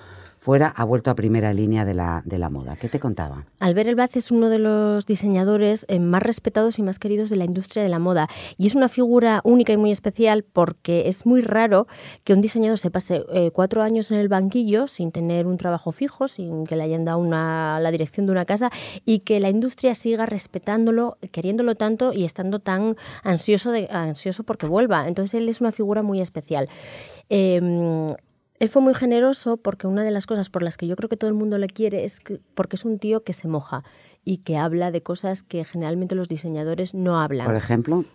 fuera, 0.44 0.68
ha 0.76 0.84
vuelto 0.84 1.10
a 1.10 1.16
primera 1.16 1.54
línea 1.54 1.86
de 1.86 1.94
la, 1.94 2.22
de 2.26 2.38
la 2.38 2.50
moda. 2.50 2.76
¿Qué 2.76 2.90
te 2.90 3.00
contaba? 3.00 3.46
Albert 3.62 3.88
Elbaz 3.88 4.18
es 4.18 4.30
uno 4.30 4.50
de 4.50 4.60
los 4.60 5.06
diseñadores 5.06 5.86
eh, 5.88 6.00
más 6.00 6.22
respetados 6.22 6.80
y 6.80 6.84
más 6.84 7.00
queridos 7.00 7.30
de 7.30 7.38
la 7.38 7.46
industria 7.46 7.82
de 7.82 7.88
la 7.88 7.98
moda 7.98 8.28
y 8.58 8.68
es 8.68 8.76
una 8.76 8.90
figura 8.90 9.40
única 9.46 9.72
y 9.72 9.78
muy 9.78 9.92
especial 9.92 10.44
porque 10.44 11.08
es 11.08 11.26
muy 11.26 11.42
raro 11.42 11.88
que 12.26 12.34
un 12.34 12.42
diseñador 12.42 12.78
se 12.78 12.92
pase 12.92 13.24
eh, 13.32 13.52
cuatro 13.54 13.84
años 13.84 14.12
en 14.12 14.20
el 14.20 14.28
banquillo 14.28 14.88
sin 14.88 15.14
tener 15.14 15.48
un 15.48 15.58
trabajo 15.58 15.94
fijo, 15.94 16.28
sin 16.28 16.66
que 16.66 16.76
le 16.76 16.84
hayan 16.84 17.06
dado 17.06 17.20
una, 17.20 17.80
la 17.80 17.92
dirección 17.92 18.26
de 18.26 18.34
una 18.34 18.44
casa 18.44 18.70
y 19.06 19.13
que 19.20 19.40
la 19.40 19.50
industria 19.50 19.96
siga 19.96 20.26
respetándolo, 20.26 21.18
queriéndolo 21.32 21.76
tanto 21.76 22.14
y 22.14 22.24
estando 22.24 22.60
tan 22.60 22.96
ansioso, 23.24 23.72
de, 23.72 23.88
ansioso 23.92 24.44
porque 24.44 24.66
vuelva. 24.66 25.08
Entonces 25.08 25.36
él 25.36 25.50
es 25.50 25.62
una 25.62 25.72
figura 25.72 26.04
muy 26.04 26.22
especial. 26.22 26.70
Em, 27.30 28.16
él 28.60 28.70
fue 28.70 28.82
muy 28.82 28.94
generoso 28.94 29.58
porque 29.58 29.88
una 29.88 30.04
de 30.04 30.12
las 30.12 30.26
cosas 30.26 30.50
por 30.50 30.64
las 30.64 30.78
que 30.78 30.88
yo 30.88 30.96
creo 30.96 31.10
que 31.10 31.18
todo 31.18 31.30
el 31.30 31.36
mundo 31.36 31.58
le 31.58 31.68
quiere 31.68 32.06
es 32.06 32.20
porque 32.56 32.76
es 32.76 32.86
un 32.86 33.00
tío 33.00 33.24
que 33.24 33.34
se 33.34 33.48
moja 33.48 33.84
y 34.24 34.38
que 34.38 34.58
habla 34.58 34.92
de 34.92 35.02
cosas 35.04 35.44
que 35.44 35.64
generalmente 35.66 36.16
los 36.16 36.30
diseñadores 36.30 36.94
no 36.94 37.20
hablan. 37.20 37.46
Por 37.46 37.56
ejemplo 37.56 38.06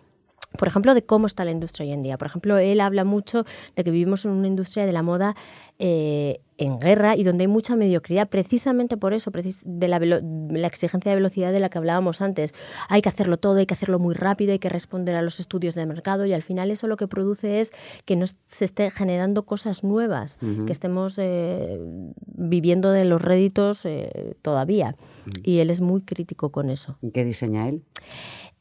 por 0.57 0.69
ejemplo, 0.69 0.95
de 0.95 1.03
cómo 1.03 1.27
está 1.27 1.45
la 1.45 1.51
industria 1.51 1.87
hoy 1.87 1.93
en 1.93 2.03
día. 2.03 2.17
Por 2.17 2.27
ejemplo, 2.27 2.57
él 2.59 2.81
habla 2.81 3.05
mucho 3.05 3.45
de 3.77 3.85
que 3.85 3.91
vivimos 3.91 4.25
en 4.25 4.33
una 4.33 4.47
industria 4.47 4.87
de 4.87 4.93
la 4.93 5.03
moda 5.03 5.37
eh, 5.79 6.41
en 6.57 6.79
guerra 6.79 7.17
y 7.17 7.23
donde 7.23 7.45
hay 7.45 7.49
mucha 7.49 7.77
mediocridad, 7.77 8.29
precisamente 8.29 8.97
por 8.97 9.13
eso, 9.13 9.31
de 9.31 9.89
la, 9.89 10.01
la, 10.01 10.67
exigencia 10.67 11.11
de 11.11 11.15
velocidad 11.15 11.53
de 11.53 11.61
la 11.61 11.69
que 11.69 11.79
hablábamos 11.79 12.21
antes. 12.21 12.53
Hay 12.89 13.01
que 13.01 13.09
hacerlo 13.09 13.37
todo, 13.37 13.59
hay 13.59 13.67
que 13.67 13.75
hacerlo 13.75 14.01
muy 14.01 14.15
rápido, 14.15 14.51
hay 14.53 14.59
que 14.59 14.69
responder 14.69 15.15
a 15.15 15.23
los 15.23 15.39
estudios 15.39 15.77
de 15.77 15.87
mercado 15.87 16.27
y 16.27 16.33
al 16.33 16.43
final 16.43 16.73
eso 16.73 16.89
lo 16.89 16.97
que 16.97 17.07
produce 17.07 17.61
es 17.61 17.73
que 18.07 18.17
no 18.17 18.27
se 18.27 18.65
esté 18.65 18.91
generando 18.91 19.45
cosas 19.45 19.85
nuevas, 19.85 20.39
que 20.67 20.73
estemos 20.73 21.17
eh, 21.19 21.79
viviendo 22.27 22.91
de 22.91 23.05
los 23.05 23.23
réditos 23.23 23.85
eh, 23.85 24.35
todavía. 24.43 24.97
Y 25.45 25.59
él 25.59 25.71
es 25.71 25.81
muy 25.81 26.01
crítico 26.01 26.51
con 26.51 26.71
eso. 26.71 26.99
¿Y 27.03 27.11
qué 27.13 27.25
diseña 27.25 27.69
él? 27.69 27.85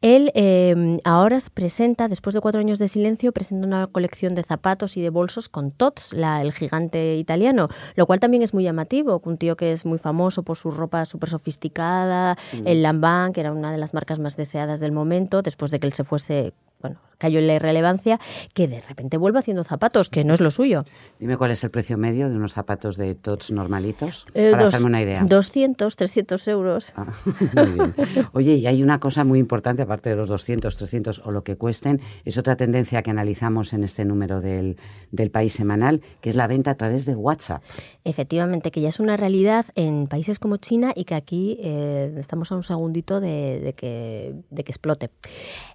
Él 0.02 0.32
eh, 0.36 1.00
ahora 1.04 1.38
presenta, 1.54 2.08
después 2.08 2.34
de 2.34 2.42
cuatro 2.42 2.60
años 2.62 2.80
de 2.80 2.88
silencio, 2.88 3.32
presenta 3.32 3.68
una 3.68 3.88
colección 3.88 4.36
de 4.36 4.44
zapatos 4.44 4.98
y 4.98 5.02
de 5.02 5.10
bolsos 5.10 5.50
con 5.50 5.72
Tots, 5.72 6.14
la, 6.14 6.42
el 6.42 6.54
gigante 6.54 7.16
italiano, 7.16 7.68
lo 7.96 8.06
cual 8.06 8.20
también 8.20 8.44
es 8.44 8.54
muy 8.54 8.64
llamativo, 8.64 9.22
un 9.26 9.38
tío 9.38 9.56
que 9.56 9.72
es 9.72 9.86
muy 9.86 9.98
famoso 9.98 10.44
por 10.44 10.58
su 10.58 10.72
ropa 10.72 11.06
súper 11.06 11.30
sofisticada, 11.30 12.38
mm. 12.54 12.68
el 12.68 12.84
Lambán, 12.84 13.34
que 13.34 13.42
era 13.42 13.52
una 13.52 13.72
de 13.72 13.78
las 13.78 13.94
marcas 13.94 14.20
más 14.20 14.38
deseadas 14.38 14.80
del 14.80 14.92
momento, 14.92 15.42
después 15.42 15.72
de 15.72 15.80
que 15.80 15.88
él 15.88 15.94
se 15.94 16.04
fuese 16.04 16.54
bueno, 16.80 17.00
cayó 17.18 17.40
en 17.40 17.48
la 17.48 17.56
irrelevancia, 17.56 18.20
que 18.54 18.68
de 18.68 18.82
repente 18.82 19.18
vuelve 19.18 19.40
haciendo 19.40 19.64
zapatos, 19.64 20.10
que 20.10 20.24
no 20.24 20.34
es 20.34 20.42
lo 20.42 20.52
suyo. 20.52 20.84
Dime 21.20 21.38
cuál 21.38 21.52
es 21.52 21.64
el 21.64 21.72
precio 21.72 21.98
medio 21.98 22.30
de 22.30 22.36
unos 22.36 22.54
zapatos 22.54 22.98
de 22.98 23.16
TOTS 23.16 23.52
normalitos, 23.52 24.26
eh, 24.34 24.52
para 24.52 24.68
hacerme 24.68 24.88
una 24.88 25.02
idea. 25.02 25.24
200, 25.24 25.96
300 25.96 26.48
euros. 26.48 26.94
Ah, 26.96 27.08
muy 27.54 27.72
bien. 27.72 27.96
Oye, 28.34 28.56
y 28.56 28.68
hay 28.68 28.84
una 28.84 29.00
cosa 29.00 29.24
muy 29.24 29.40
importante, 29.40 29.82
aparte 29.82 30.10
de 30.10 30.16
los 30.16 30.30
200, 30.30 30.76
300 30.76 31.22
o 31.26 31.32
lo 31.32 31.44
que 31.44 31.56
cuesten, 31.56 32.02
es 32.26 32.38
otra 32.38 32.56
tendencia 32.56 33.02
que 33.02 33.12
analizamos 33.12 33.74
en 33.74 33.84
este 33.84 34.06
número 34.06 34.42
del, 34.42 34.78
del 35.12 35.32
país 35.32 35.54
semanal, 35.54 36.02
que 36.22 36.30
es 36.30 36.36
la 36.36 36.48
venta 36.48 36.72
a 36.72 36.76
través 36.76 37.06
de 37.06 37.16
WhatsApp. 37.16 37.64
Efectivamente, 38.04 38.72
que 38.72 38.82
ya 38.82 38.90
es 38.90 39.00
una 39.00 39.18
realidad 39.18 39.66
en 39.76 40.08
países 40.08 40.40
como 40.40 40.58
China 40.58 40.94
y 40.96 41.06
que 41.06 41.16
aquí 41.16 41.58
eh, 41.62 42.14
estamos 42.18 42.52
a 42.52 42.56
un 42.56 42.64
segundito 42.64 43.20
de, 43.20 43.60
de, 43.60 43.74
que, 43.74 44.36
de 44.50 44.64
que 44.64 44.72
explote. 44.72 45.10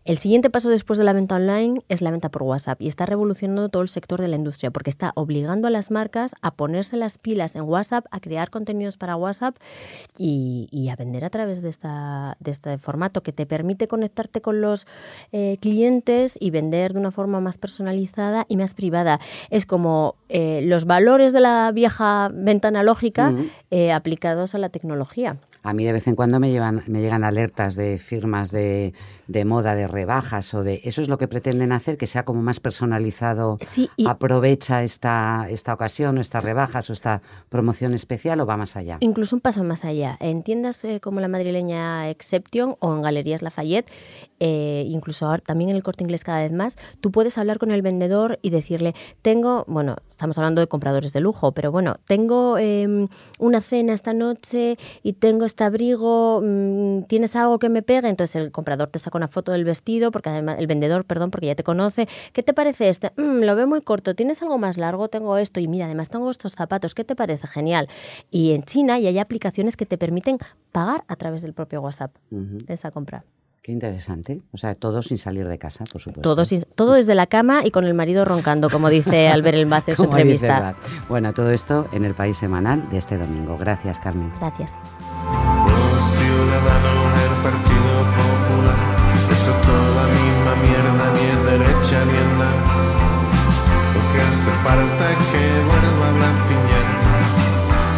El 0.04 0.18
siguiente 0.18 0.50
paso 0.50 0.70
después 0.70 0.98
de 0.98 1.04
la 1.04 1.12
venta 1.12 1.31
venta 1.32 1.54
online 1.54 1.80
es 1.88 2.02
la 2.02 2.10
venta 2.10 2.28
por 2.30 2.42
WhatsApp 2.42 2.80
y 2.80 2.88
está 2.88 3.06
revolucionando 3.06 3.68
todo 3.68 3.82
el 3.82 3.88
sector 3.88 4.20
de 4.20 4.28
la 4.28 4.36
industria 4.36 4.70
porque 4.70 4.90
está 4.90 5.12
obligando 5.14 5.66
a 5.66 5.70
las 5.70 5.90
marcas 5.90 6.34
a 6.42 6.52
ponerse 6.52 6.96
las 6.96 7.18
pilas 7.18 7.56
en 7.56 7.62
WhatsApp, 7.62 8.06
a 8.10 8.20
crear 8.20 8.50
contenidos 8.50 8.96
para 8.96 9.16
WhatsApp 9.16 9.56
y, 10.18 10.88
a 10.90 10.96
vender 10.96 11.24
a 11.24 11.30
través 11.30 11.62
de, 11.62 11.70
esta, 11.70 12.36
de 12.40 12.50
este 12.50 12.76
formato 12.76 13.22
que 13.22 13.32
te 13.32 13.46
permite 13.46 13.88
conectarte 13.88 14.42
con 14.42 14.60
los 14.60 14.86
eh, 15.32 15.56
clientes 15.60 16.36
y 16.38 16.50
vender 16.50 16.92
de 16.92 16.98
una 16.98 17.12
forma 17.12 17.40
más 17.40 17.56
personalizada 17.56 18.44
y 18.48 18.56
más 18.56 18.74
privada. 18.74 19.20
Es 19.48 19.64
como 19.64 20.16
eh, 20.28 20.60
los 20.64 20.84
valores 20.84 21.32
de 21.32 21.40
la 21.40 21.70
vieja 21.72 22.30
venta 22.32 22.68
analógica 22.68 23.32
eh, 23.70 23.92
aplicados 23.92 24.54
a 24.54 24.58
la 24.58 24.68
tecnología. 24.68 25.38
A 25.64 25.74
mí 25.74 25.84
de 25.84 25.92
vez 25.92 26.08
en 26.08 26.16
cuando 26.16 26.40
me, 26.40 26.50
llevan, 26.50 26.82
me 26.88 27.00
llegan 27.00 27.22
alertas 27.22 27.76
de 27.76 27.98
firmas 27.98 28.50
de, 28.50 28.92
moda, 29.46 29.76
de 29.76 29.86
rebajas 29.86 30.52
o 30.54 30.64
de... 30.64 30.80
¿Eso 30.84 31.02
es 31.02 31.08
lo 31.08 31.18
que 31.18 31.21
pretenden 31.28 31.72
hacer? 31.72 31.96
Que 31.96 32.06
sea 32.06 32.24
como 32.24 32.42
más 32.42 32.60
personalizado. 32.60 33.58
Sí, 33.60 33.90
¿Aprovecha 34.06 34.82
esta, 34.82 35.46
esta 35.50 35.74
ocasión, 35.74 36.18
estas 36.18 36.44
rebajas 36.44 36.90
o 36.90 36.92
esta 36.92 37.22
promoción 37.48 37.94
especial 37.94 38.40
o 38.40 38.46
va 38.46 38.56
más 38.56 38.76
allá? 38.76 38.98
Incluso 39.00 39.36
un 39.36 39.40
paso 39.40 39.64
más 39.64 39.84
allá. 39.84 40.16
En 40.20 40.42
tiendas 40.42 40.84
eh, 40.84 41.00
como 41.00 41.20
la 41.20 41.28
madrileña 41.28 42.08
Exception 42.10 42.76
o 42.80 42.94
en 42.94 43.02
Galerías 43.02 43.42
Lafayette, 43.42 43.90
eh, 44.40 44.84
incluso 44.88 45.26
ahora 45.26 45.42
también 45.44 45.70
en 45.70 45.76
el 45.76 45.82
corte 45.82 46.02
inglés 46.04 46.24
cada 46.24 46.40
vez 46.40 46.52
más, 46.52 46.76
tú 47.00 47.12
puedes 47.12 47.38
hablar 47.38 47.58
con 47.58 47.70
el 47.70 47.82
vendedor 47.82 48.38
y 48.42 48.50
decirle, 48.50 48.94
tengo, 49.22 49.64
bueno, 49.68 49.96
estamos 50.10 50.36
hablando 50.38 50.60
de 50.60 50.66
compradores 50.66 51.12
de 51.12 51.20
lujo, 51.20 51.52
pero 51.52 51.70
bueno, 51.70 51.96
tengo 52.06 52.58
em, 52.58 53.08
una 53.38 53.60
cena 53.60 53.92
esta 53.92 54.14
noche 54.14 54.78
y 55.02 55.14
tengo 55.14 55.44
este 55.44 55.64
abrigo, 55.64 56.40
mm, 56.42 57.04
¿tienes 57.04 57.36
algo 57.36 57.58
que 57.58 57.68
me 57.68 57.82
pegue? 57.82 58.08
Entonces 58.08 58.36
el 58.36 58.50
comprador 58.52 58.88
te 58.88 58.98
saca 58.98 59.18
una 59.18 59.28
foto 59.28 59.52
del 59.52 59.64
vestido, 59.64 60.10
porque 60.10 60.30
además 60.30 60.56
el 60.58 60.66
vendedor, 60.66 61.04
perdón, 61.12 61.30
porque 61.30 61.48
ya 61.48 61.54
te 61.54 61.62
conoce. 61.62 62.08
¿Qué 62.32 62.42
te 62.42 62.54
parece 62.54 62.88
este? 62.88 63.12
Mm, 63.18 63.42
lo 63.42 63.54
veo 63.54 63.66
muy 63.66 63.82
corto. 63.82 64.14
¿Tienes 64.14 64.40
algo 64.40 64.56
más 64.56 64.78
largo? 64.78 65.08
Tengo 65.08 65.36
esto 65.36 65.60
y 65.60 65.68
mira, 65.68 65.84
además 65.84 66.08
tengo 66.08 66.30
estos 66.30 66.52
zapatos. 66.52 66.94
¿Qué 66.94 67.04
te 67.04 67.14
parece? 67.14 67.46
Genial. 67.46 67.88
Y 68.30 68.52
en 68.52 68.62
China 68.62 68.98
ya 68.98 69.10
hay 69.10 69.18
aplicaciones 69.18 69.76
que 69.76 69.84
te 69.84 69.98
permiten 69.98 70.38
pagar 70.72 71.04
a 71.06 71.16
través 71.16 71.42
del 71.42 71.52
propio 71.52 71.82
WhatsApp 71.82 72.16
esa 72.66 72.90
compra. 72.90 73.24
Qué 73.62 73.70
interesante. 73.70 74.40
O 74.52 74.56
sea, 74.56 74.74
todo 74.74 75.02
sin 75.02 75.18
salir 75.18 75.46
de 75.46 75.58
casa, 75.58 75.84
por 75.84 76.00
supuesto. 76.00 76.22
Todo, 76.22 76.44
todo 76.74 76.94
desde 76.94 77.14
la 77.14 77.26
cama 77.28 77.60
y 77.64 77.70
con 77.70 77.84
el 77.84 77.94
marido 77.94 78.24
roncando, 78.24 78.70
como 78.70 78.88
dice 78.88 79.28
Albert 79.32 79.58
Elbaz 79.58 79.88
en 79.88 79.96
su 79.96 80.04
entrevista. 80.04 80.74
Bueno, 81.08 81.34
todo 81.34 81.50
esto 81.50 81.88
en 81.92 82.06
el 82.06 82.14
País 82.14 82.38
Semanal 82.38 82.88
de 82.90 82.98
este 82.98 83.18
domingo. 83.18 83.56
Gracias, 83.58 84.00
Carmen. 84.00 84.32
Gracias. 84.40 84.74
Hace 94.42 94.50
falta 94.64 95.08
que 95.30 95.44
vuelva 95.68 96.08
a 96.08 96.12
Blas 96.14 96.36
Piñar, 96.48 96.86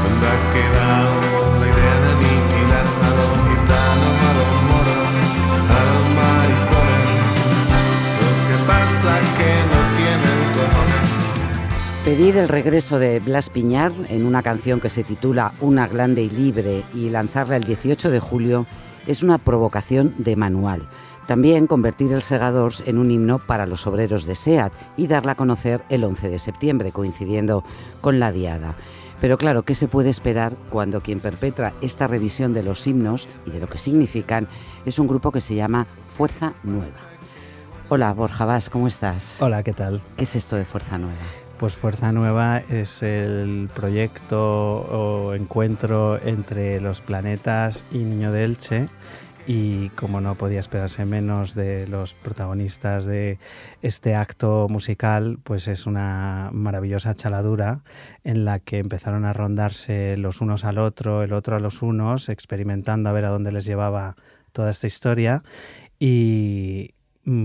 donde 0.04 0.26
ha 0.28 0.38
quedado 0.52 1.12
la 1.58 1.66
idea 1.72 1.96
de 2.02 2.08
aniquilar 2.12 2.86
a 3.00 3.10
los 3.18 3.32
gitanos, 3.48 4.14
a 4.20 4.32
los 4.38 4.52
moros, 4.68 5.08
a 5.72 5.80
los 5.88 6.04
maricones. 6.20 7.14
Lo 8.20 8.30
que 8.46 8.56
pasa 8.66 9.12
que 9.38 9.50
no 9.72 9.80
tienen 9.96 10.38
cojones. 10.52 12.04
Pedir 12.04 12.36
el 12.36 12.48
regreso 12.48 12.98
de 12.98 13.20
Blas 13.20 13.48
Piñar 13.48 13.92
en 14.10 14.26
una 14.26 14.42
canción 14.42 14.80
que 14.80 14.90
se 14.90 15.02
titula 15.02 15.52
Una 15.62 15.88
grande 15.88 16.24
y 16.24 16.28
libre 16.28 16.82
y 16.92 17.08
lanzarla 17.08 17.56
el 17.56 17.64
18 17.64 18.10
de 18.10 18.20
julio 18.20 18.66
es 19.06 19.22
una 19.22 19.38
provocación 19.38 20.14
de 20.18 20.36
manual. 20.36 20.86
También 21.26 21.66
convertir 21.66 22.12
el 22.12 22.20
Segadors 22.20 22.82
en 22.86 22.98
un 22.98 23.10
himno 23.10 23.38
para 23.38 23.64
los 23.64 23.86
obreros 23.86 24.26
de 24.26 24.34
SEAT 24.34 24.72
y 24.96 25.06
darla 25.06 25.32
a 25.32 25.36
conocer 25.36 25.82
el 25.88 26.04
11 26.04 26.28
de 26.28 26.38
septiembre, 26.38 26.92
coincidiendo 26.92 27.64
con 28.02 28.20
la 28.20 28.30
diada. 28.30 28.74
Pero 29.20 29.38
claro, 29.38 29.62
¿qué 29.62 29.74
se 29.74 29.88
puede 29.88 30.10
esperar 30.10 30.54
cuando 30.68 31.00
quien 31.00 31.20
perpetra 31.20 31.72
esta 31.80 32.06
revisión 32.06 32.52
de 32.52 32.62
los 32.62 32.86
himnos 32.86 33.26
y 33.46 33.50
de 33.52 33.60
lo 33.60 33.68
que 33.68 33.78
significan 33.78 34.48
es 34.84 34.98
un 34.98 35.06
grupo 35.06 35.32
que 35.32 35.40
se 35.40 35.54
llama 35.54 35.86
Fuerza 36.10 36.52
Nueva? 36.62 37.00
Hola, 37.88 38.12
Borja 38.12 38.44
Vaz, 38.44 38.68
¿cómo 38.68 38.86
estás? 38.86 39.40
Hola, 39.40 39.62
¿qué 39.62 39.72
tal? 39.72 40.02
¿Qué 40.18 40.24
es 40.24 40.36
esto 40.36 40.56
de 40.56 40.66
Fuerza 40.66 40.98
Nueva? 40.98 41.16
Pues 41.58 41.74
Fuerza 41.74 42.12
Nueva 42.12 42.58
es 42.68 43.02
el 43.02 43.70
proyecto 43.74 44.40
o 44.40 45.32
encuentro 45.32 46.20
entre 46.22 46.80
los 46.82 47.00
planetas 47.00 47.84
y 47.92 47.98
Niño 47.98 48.30
de 48.30 48.44
Elche 48.44 48.88
y 49.46 49.90
como 49.90 50.20
no 50.20 50.36
podía 50.36 50.60
esperarse 50.60 51.04
menos 51.04 51.54
de 51.54 51.86
los 51.86 52.14
protagonistas 52.14 53.04
de 53.04 53.38
este 53.82 54.14
acto 54.14 54.66
musical, 54.70 55.38
pues 55.42 55.68
es 55.68 55.86
una 55.86 56.50
maravillosa 56.52 57.14
chaladura 57.14 57.82
en 58.24 58.44
la 58.44 58.58
que 58.58 58.78
empezaron 58.78 59.24
a 59.24 59.32
rondarse 59.32 60.16
los 60.16 60.40
unos 60.40 60.64
al 60.64 60.78
otro, 60.78 61.22
el 61.22 61.32
otro 61.32 61.56
a 61.56 61.60
los 61.60 61.82
unos, 61.82 62.28
experimentando 62.28 63.10
a 63.10 63.12
ver 63.12 63.26
a 63.26 63.30
dónde 63.30 63.52
les 63.52 63.66
llevaba 63.66 64.16
toda 64.52 64.70
esta 64.70 64.86
historia. 64.86 65.42
Y, 65.98 66.93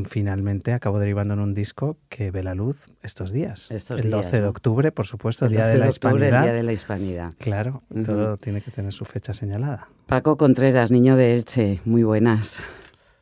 finalmente 0.05 0.73
acabó 0.73 0.99
derivando 0.99 1.33
en 1.33 1.39
un 1.39 1.53
disco 1.53 1.97
que 2.09 2.31
ve 2.31 2.43
la 2.43 2.55
luz 2.55 2.91
estos 3.01 3.31
días. 3.31 3.69
el 3.71 4.11
12 4.11 4.41
de 4.41 4.47
octubre, 4.47 4.91
por 4.91 5.05
supuesto, 5.05 5.45
el 5.45 5.51
Día 5.51 5.67
de, 5.67 5.77
la 5.77 5.87
Hispanidad. 5.87 6.43
Día 6.43 6.53
de 6.53 6.63
la 6.63 6.73
Hispanidad. 6.73 7.33
Claro, 7.39 7.81
todo 8.05 8.35
tiene 8.37 8.61
que 8.61 8.71
tener 8.71 8.91
su 8.91 9.05
fecha 9.05 9.33
señalada. 9.33 9.87
Paco 10.07 10.37
Contreras, 10.37 10.91
niño 10.91 11.15
de 11.15 11.35
Elche, 11.35 11.79
muy 11.85 12.03
buenas. 12.03 12.63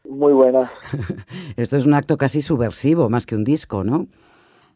Muy 0.07 0.33
buenas. 0.33 0.71
Esto 1.57 1.77
es 1.77 1.85
un 1.85 1.93
acto 1.93 2.17
casi 2.17 2.41
subversivo, 2.41 3.09
más 3.09 3.25
que 3.25 3.35
un 3.35 3.43
disco, 3.43 3.83
¿no? 3.83 4.07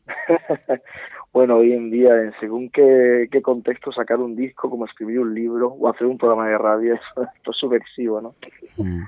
bueno, 1.33 1.57
hoy 1.57 1.73
en 1.73 1.89
día, 1.89 2.15
en 2.21 2.33
según 2.39 2.69
qué, 2.69 3.27
contexto, 3.41 3.91
sacar 3.91 4.19
un 4.19 4.35
disco, 4.35 4.69
como 4.69 4.85
escribir 4.85 5.19
un 5.19 5.33
libro 5.33 5.69
o 5.69 5.89
hacer 5.89 6.05
un 6.05 6.17
programa 6.17 6.47
de 6.47 6.57
radio, 6.57 6.93
esto 7.35 7.51
es 7.51 7.57
subversivo, 7.57 8.21
¿no? 8.21 8.35
Mm. 8.77 9.03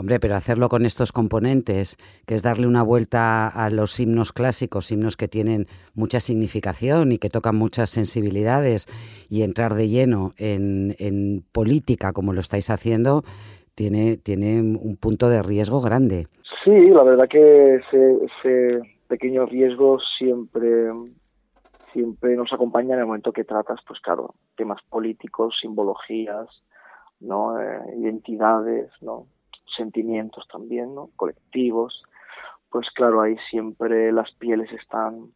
Hombre, 0.00 0.20
pero 0.20 0.36
hacerlo 0.36 0.68
con 0.68 0.86
estos 0.86 1.10
componentes, 1.10 1.96
que 2.24 2.36
es 2.36 2.44
darle 2.44 2.68
una 2.68 2.84
vuelta 2.84 3.48
a 3.48 3.68
los 3.68 3.98
himnos 3.98 4.32
clásicos, 4.32 4.92
himnos 4.92 5.16
que 5.16 5.26
tienen 5.26 5.66
mucha 5.96 6.20
significación 6.20 7.10
y 7.10 7.18
que 7.18 7.30
tocan 7.30 7.56
muchas 7.56 7.90
sensibilidades, 7.90 8.86
y 9.28 9.42
entrar 9.42 9.74
de 9.74 9.88
lleno 9.88 10.34
en, 10.38 11.42
política 11.50 12.12
como 12.12 12.32
lo 12.32 12.38
estáis 12.38 12.70
haciendo, 12.70 13.24
tiene, 13.74 14.16
tiene 14.18 14.60
un 14.60 14.96
punto 14.96 15.28
de 15.28 15.42
riesgo 15.42 15.80
grande. 15.80 16.26
Sí, 16.62 16.90
la 16.90 17.02
verdad 17.02 17.26
que 17.28 17.74
ese, 17.74 18.18
ese 18.24 18.80
pequeño 19.08 19.46
riesgo 19.46 19.98
siempre 20.16 20.92
siempre 21.92 22.36
nos 22.36 22.52
acompaña 22.52 22.94
en 22.94 23.00
el 23.00 23.06
momento 23.06 23.32
que 23.32 23.42
tratas, 23.42 23.80
pues 23.84 23.98
claro, 23.98 24.34
temas 24.56 24.80
políticos, 24.88 25.56
simbologías, 25.60 26.46
¿no? 27.18 27.60
Eh, 27.60 27.80
identidades, 27.96 28.92
¿no? 29.00 29.26
Sentimientos 29.76 30.46
también, 30.48 30.94
¿no? 30.94 31.10
colectivos, 31.16 32.02
pues 32.70 32.88
claro, 32.94 33.22
ahí 33.22 33.36
siempre 33.50 34.12
las 34.12 34.30
pieles 34.32 34.70
están, 34.72 35.32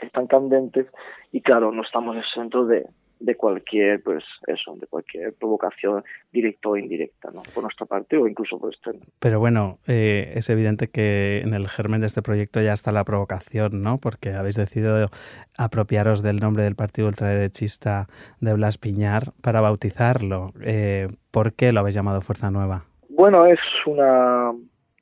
están 0.00 0.26
candentes 0.26 0.86
y 1.32 1.40
claro, 1.42 1.72
no 1.72 1.82
estamos 1.82 2.16
exentos 2.16 2.68
de, 2.68 2.86
de 3.20 3.34
cualquier, 3.34 4.02
pues 4.02 4.24
eso, 4.46 4.76
de 4.76 4.86
cualquier 4.86 5.34
provocación 5.34 6.04
directa 6.32 6.68
o 6.68 6.76
indirecta, 6.76 7.30
¿no? 7.32 7.42
Por 7.54 7.62
nuestra 7.62 7.86
parte 7.86 8.16
o 8.16 8.26
incluso 8.26 8.58
por 8.58 8.72
externo. 8.72 9.00
Pero 9.18 9.38
bueno, 9.40 9.78
eh, 9.86 10.32
es 10.34 10.50
evidente 10.50 10.88
que 10.88 11.40
en 11.42 11.54
el 11.54 11.68
germen 11.68 12.00
de 12.00 12.08
este 12.08 12.22
proyecto 12.22 12.60
ya 12.60 12.72
está 12.72 12.92
la 12.92 13.04
provocación, 13.04 13.82
¿no? 13.82 13.98
Porque 13.98 14.32
habéis 14.32 14.56
decidido 14.56 15.08
apropiaros 15.56 16.22
del 16.22 16.38
nombre 16.38 16.64
del 16.64 16.76
partido 16.76 17.08
ultraderechista 17.08 18.08
de 18.40 18.52
Blas 18.54 18.78
Piñar 18.78 19.32
para 19.40 19.60
bautizarlo. 19.60 20.52
Eh, 20.62 21.08
¿Por 21.30 21.54
qué 21.54 21.72
lo 21.72 21.80
habéis 21.80 21.94
llamado 21.94 22.20
Fuerza 22.20 22.50
Nueva? 22.50 22.84
Bueno, 23.16 23.46
es 23.46 23.58
una 23.86 24.52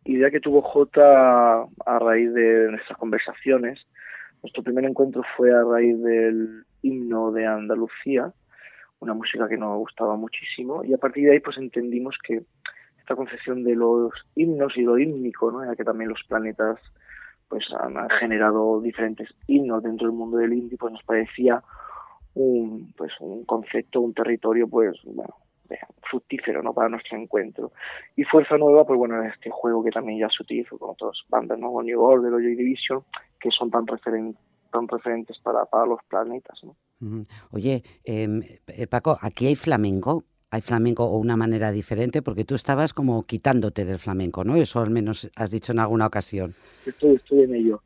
idea 0.05 0.31
que 0.31 0.39
tuvo 0.39 0.63
J 0.63 1.63
a 1.63 1.99
raíz 1.99 2.33
de 2.33 2.71
nuestras 2.71 2.97
conversaciones. 2.97 3.81
Nuestro 4.41 4.63
primer 4.63 4.85
encuentro 4.85 5.25
fue 5.37 5.53
a 5.53 5.65
raíz 5.65 6.01
del 6.01 6.63
himno 6.83 7.33
de 7.33 7.45
Andalucía, 7.45 8.33
una 9.01 9.15
música 9.15 9.49
que 9.49 9.57
nos 9.57 9.77
gustaba 9.79 10.15
muchísimo, 10.15 10.85
y 10.85 10.95
a 10.95 10.99
partir 10.99 11.25
de 11.25 11.33
ahí 11.33 11.41
pues 11.41 11.59
entendimos 11.59 12.17
que 12.23 12.45
esta 13.01 13.17
concepción 13.17 13.65
de 13.65 13.75
los 13.75 14.13
himnos 14.37 14.77
y 14.77 14.83
lo 14.83 14.97
hímnico, 14.97 15.51
¿no? 15.51 15.65
ya 15.65 15.75
que 15.75 15.83
también 15.83 16.11
los 16.11 16.23
planetas 16.29 16.79
pues 17.49 17.65
han, 17.81 17.97
generado 18.21 18.81
diferentes 18.81 19.29
himnos 19.49 19.83
dentro 19.83 20.07
del 20.07 20.17
mundo 20.17 20.37
del 20.37 20.53
indie, 20.53 20.79
pues 20.79 20.93
nos 20.93 21.03
parecía 21.03 21.65
un 22.35 22.93
pues 22.97 23.11
un 23.19 23.45
concepto, 23.45 24.01
un 24.01 24.15
territorio 24.15 24.69
pues 24.69 25.01
bueno, 25.05 25.35
fructífero 26.09 26.63
¿no? 26.63 26.73
para 26.73 26.89
nuestro 26.89 27.19
encuentro. 27.19 27.73
Y 28.17 28.25
Fuerza 28.25 28.57
Nueva, 28.57 28.87
pues 28.87 28.99
bueno, 28.99 29.23
este 29.25 29.51
juego 29.51 29.83
que 29.83 29.91
también 29.91 30.21
ya 30.21 30.29
se 30.29 30.43
utiliza 30.43 30.77
con 30.77 30.91
otras 30.91 31.19
bandas, 31.29 31.59
¿no? 31.59 31.83
New 31.83 32.01
Order 32.01 32.33
o 32.33 32.39
Joy 32.39 32.55
Division, 32.55 33.03
que 33.41 33.51
son 33.51 33.71
tan, 33.71 33.87
referen 33.87 34.37
tan 34.71 34.89
referentes 34.89 35.39
para, 35.39 35.65
para 35.67 35.87
los 35.87 36.01
planetas. 36.09 36.59
¿no? 36.65 37.27
Oye, 37.51 37.83
em, 38.05 38.43
eh, 38.67 38.87
Paco, 38.87 39.17
aquí 39.21 39.47
hay 39.47 39.55
flamenco. 39.57 40.25
hay 40.51 40.61
flamenco 40.61 41.05
o 41.05 41.19
una 41.19 41.37
manera 41.37 41.73
diferente, 41.73 42.23
porque 42.23 42.45
tú 42.45 42.55
estabas 42.55 42.95
como 42.95 43.25
quitándote 43.25 43.85
del 43.85 43.99
flamenco, 43.99 44.45
¿no? 44.45 44.55
Eso 44.55 44.79
al 44.79 44.91
menos 44.91 45.29
has 45.35 45.51
dicho 45.51 45.73
en 45.73 45.81
alguna 45.81 46.07
ocasión. 46.07 46.55
Estoy, 46.87 47.17
estoy 47.17 47.43
en 47.43 47.57
ello. 47.57 47.83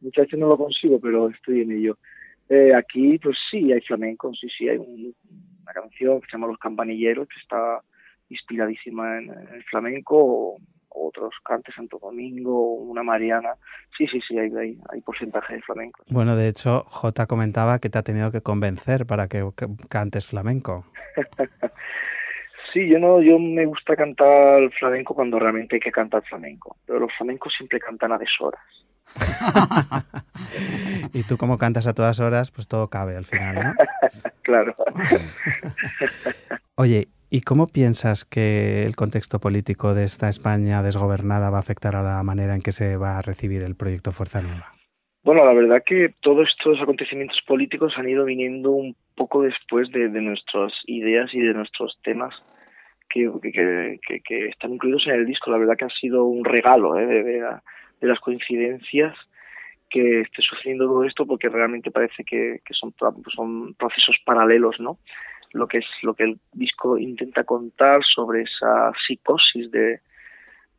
Muchas 0.00 0.26
veces 0.26 0.38
no 0.38 0.46
lo 0.46 0.56
consigo, 0.56 1.00
pero 1.00 1.28
estoy 1.30 1.62
en 1.62 1.72
ello. 1.72 1.98
Eh, 2.48 2.72
aquí, 2.76 3.18
pues 3.18 3.36
sí, 3.50 3.72
hay 3.72 3.80
flamenco, 3.80 4.32
sí, 4.34 4.46
sí, 4.56 4.68
hay 4.68 4.78
una 5.72 5.82
canción 5.82 6.20
que 6.20 6.26
se 6.26 6.32
llama 6.32 6.48
Los 6.48 6.58
Campanilleros, 6.58 7.28
que 7.28 7.40
está 7.40 7.80
inspiradísima 8.28 9.18
en, 9.18 9.30
el 9.30 9.64
flamenco, 9.64 10.16
o, 10.16 10.58
otros 10.94 11.34
cantes 11.42 11.74
Santo 11.74 11.98
Domingo, 11.98 12.74
una 12.74 13.02
Mariana. 13.02 13.54
Sí, 13.96 14.06
sí, 14.06 14.20
sí, 14.26 14.38
hay, 14.38 14.50
hay, 14.54 14.78
hay, 14.90 15.00
porcentaje 15.00 15.54
de 15.54 15.62
flamenco. 15.62 16.04
Bueno, 16.08 16.36
de 16.36 16.48
hecho, 16.48 16.84
J 16.84 17.26
comentaba 17.26 17.78
que 17.78 17.88
te 17.88 17.98
ha 17.98 18.02
tenido 18.02 18.30
que 18.30 18.42
convencer 18.42 19.06
para 19.06 19.26
que, 19.26 19.42
cantes 19.88 20.26
flamenco. 20.26 20.84
sí, 22.72 22.88
yo 22.88 22.98
no, 22.98 23.22
yo 23.22 23.38
me 23.38 23.64
gusta 23.64 23.96
cantar 23.96 24.70
flamenco 24.78 25.14
cuando 25.14 25.38
realmente 25.38 25.76
hay 25.76 25.80
que 25.80 25.92
cantar 25.92 26.22
flamenco, 26.24 26.76
pero 26.86 26.98
los 26.98 27.12
flamencos 27.16 27.54
siempre 27.56 27.80
cantan 27.80 28.12
a 28.12 28.18
deshoras. 28.18 28.60
y 31.14 31.22
tú 31.22 31.38
como 31.38 31.56
cantas 31.56 31.86
a 31.86 31.94
todas 31.94 32.20
horas, 32.20 32.50
pues 32.50 32.68
todo 32.68 32.88
cabe 32.88 33.16
al 33.16 33.24
final, 33.24 33.54
¿no? 33.54 33.74
claro. 34.52 34.74
Oye, 36.76 37.08
¿y 37.30 37.40
cómo 37.40 37.66
piensas 37.66 38.24
que 38.24 38.84
el 38.84 38.96
contexto 38.96 39.38
político 39.38 39.94
de 39.94 40.04
esta 40.04 40.28
España 40.28 40.82
desgobernada 40.82 41.50
va 41.50 41.58
a 41.58 41.60
afectar 41.60 41.96
a 41.96 42.02
la 42.02 42.22
manera 42.22 42.54
en 42.54 42.62
que 42.62 42.72
se 42.72 42.96
va 42.96 43.18
a 43.18 43.22
recibir 43.22 43.62
el 43.62 43.76
proyecto 43.76 44.12
Fuerza 44.12 44.42
Nueva? 44.42 44.72
Bueno, 45.24 45.44
la 45.44 45.54
verdad 45.54 45.82
que 45.86 46.14
todos 46.20 46.48
estos 46.48 46.80
acontecimientos 46.82 47.38
políticos 47.46 47.94
han 47.96 48.08
ido 48.08 48.24
viniendo 48.24 48.72
un 48.72 48.96
poco 49.14 49.42
después 49.42 49.88
de, 49.90 50.08
nuestras 50.08 50.72
ideas 50.86 51.30
y 51.32 51.40
de 51.40 51.54
nuestros 51.54 51.96
temas 52.02 52.34
que, 53.08 53.30
que, 54.24 54.48
están 54.48 54.72
incluidos 54.74 55.06
en 55.06 55.14
el 55.14 55.26
disco. 55.26 55.50
La 55.50 55.58
verdad 55.58 55.76
que 55.78 55.84
ha 55.84 56.00
sido 56.00 56.24
un 56.24 56.44
regalo 56.44 56.98
¿eh? 56.98 57.06
de, 57.06 57.22
de, 57.22 57.40
de 58.00 58.08
las 58.08 58.18
coincidencias 58.18 59.14
que 59.92 60.22
esté 60.22 60.42
sucediendo 60.42 60.86
todo 60.86 61.04
esto 61.04 61.26
porque 61.26 61.48
realmente 61.48 61.90
parece 61.90 62.24
que, 62.24 62.60
son, 62.70 62.92
procesos 63.74 64.16
paralelos, 64.24 64.80
¿no? 64.80 64.98
Lo 65.52 65.68
que 65.68 65.78
es 65.78 65.86
lo 66.02 66.14
que 66.14 66.24
el 66.24 66.38
disco 66.52 66.96
intenta 66.96 67.44
contar 67.44 68.00
sobre 68.02 68.42
esa 68.42 68.92
psicosis 69.06 69.70
de, 69.70 70.00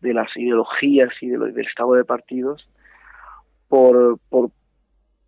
de 0.01 0.13
las 0.13 0.35
ideologías 0.35 1.11
y 1.21 1.29
del 1.29 1.59
estado 1.59 1.93
de 1.93 2.05
partidos. 2.05 2.67
Por, 3.67 4.19
por, 4.29 4.49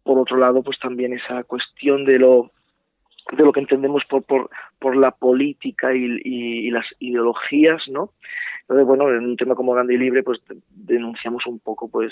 por 0.04 0.20
otro 0.20 0.38
lado, 0.38 0.64
pues 0.64 0.80
también 0.80 1.14
esa 1.14 1.44
cuestión 1.44 2.06
de 2.06 2.20
lo 2.20 2.52
de 3.32 3.44
lo 3.44 3.52
que 3.52 3.60
entendemos 3.60 4.04
por, 4.06 4.24
por, 4.24 4.50
por 4.80 4.96
la 4.96 5.12
política 5.12 5.96
y, 5.96 6.22
y, 6.24 6.70
las 6.70 6.86
ideologías, 7.00 7.82
¿no? 7.88 8.12
Entonces, 8.68 8.88
bueno, 8.88 9.10
en 9.10 9.26
un 9.26 9.38
tema 9.38 9.54
como 9.54 9.74
Grande 9.74 9.94
y 9.94 9.98
Libre, 9.98 10.24
pues 10.24 10.40
denunciamos 10.72 11.46
un 11.46 11.60
poco, 11.60 11.88
pues, 11.88 12.12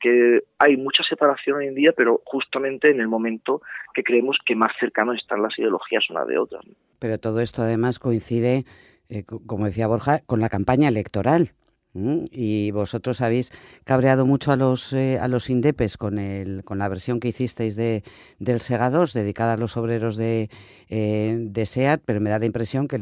que 0.00 0.40
hay 0.58 0.78
mucha 0.78 1.02
separación 1.06 1.58
hoy 1.58 1.66
en 1.66 1.74
día, 1.74 1.92
pero 1.94 2.22
justamente 2.24 2.90
en 2.90 3.00
el 3.00 3.08
momento 3.08 3.60
que 3.92 4.02
creemos 4.02 4.38
que 4.46 4.56
más 4.56 4.72
cercano 4.80 5.12
están 5.12 5.42
las 5.42 5.58
ideologías 5.58 6.08
una 6.08 6.24
de 6.24 6.38
otras. 6.38 6.64
Pero 6.98 7.18
todo 7.18 7.40
esto 7.40 7.60
además 7.60 7.98
coincide, 7.98 8.64
eh, 9.10 9.24
como 9.24 9.66
decía 9.66 9.88
Borja, 9.88 10.20
con 10.24 10.40
la 10.40 10.48
campaña 10.48 10.88
electoral. 10.88 11.52
Y 11.92 12.70
vosotros 12.70 13.20
habéis 13.20 13.50
cabreado 13.84 14.24
mucho 14.24 14.52
a 14.52 14.56
los 14.56 14.92
eh, 14.92 15.18
a 15.20 15.26
los 15.26 15.50
indepes 15.50 15.96
con 15.96 16.18
el 16.18 16.62
con 16.64 16.78
la 16.78 16.88
versión 16.88 17.18
que 17.18 17.28
hicisteis 17.28 17.74
de 17.74 18.04
del 18.38 18.60
Sega 18.60 18.90
2 18.90 19.12
dedicada 19.12 19.54
a 19.54 19.56
los 19.56 19.76
obreros 19.76 20.16
de, 20.16 20.50
eh, 20.88 21.36
de 21.36 21.66
SEAT, 21.66 22.02
pero 22.06 22.20
me 22.20 22.30
da 22.30 22.38
la 22.38 22.46
impresión 22.46 22.86
que 22.86 23.00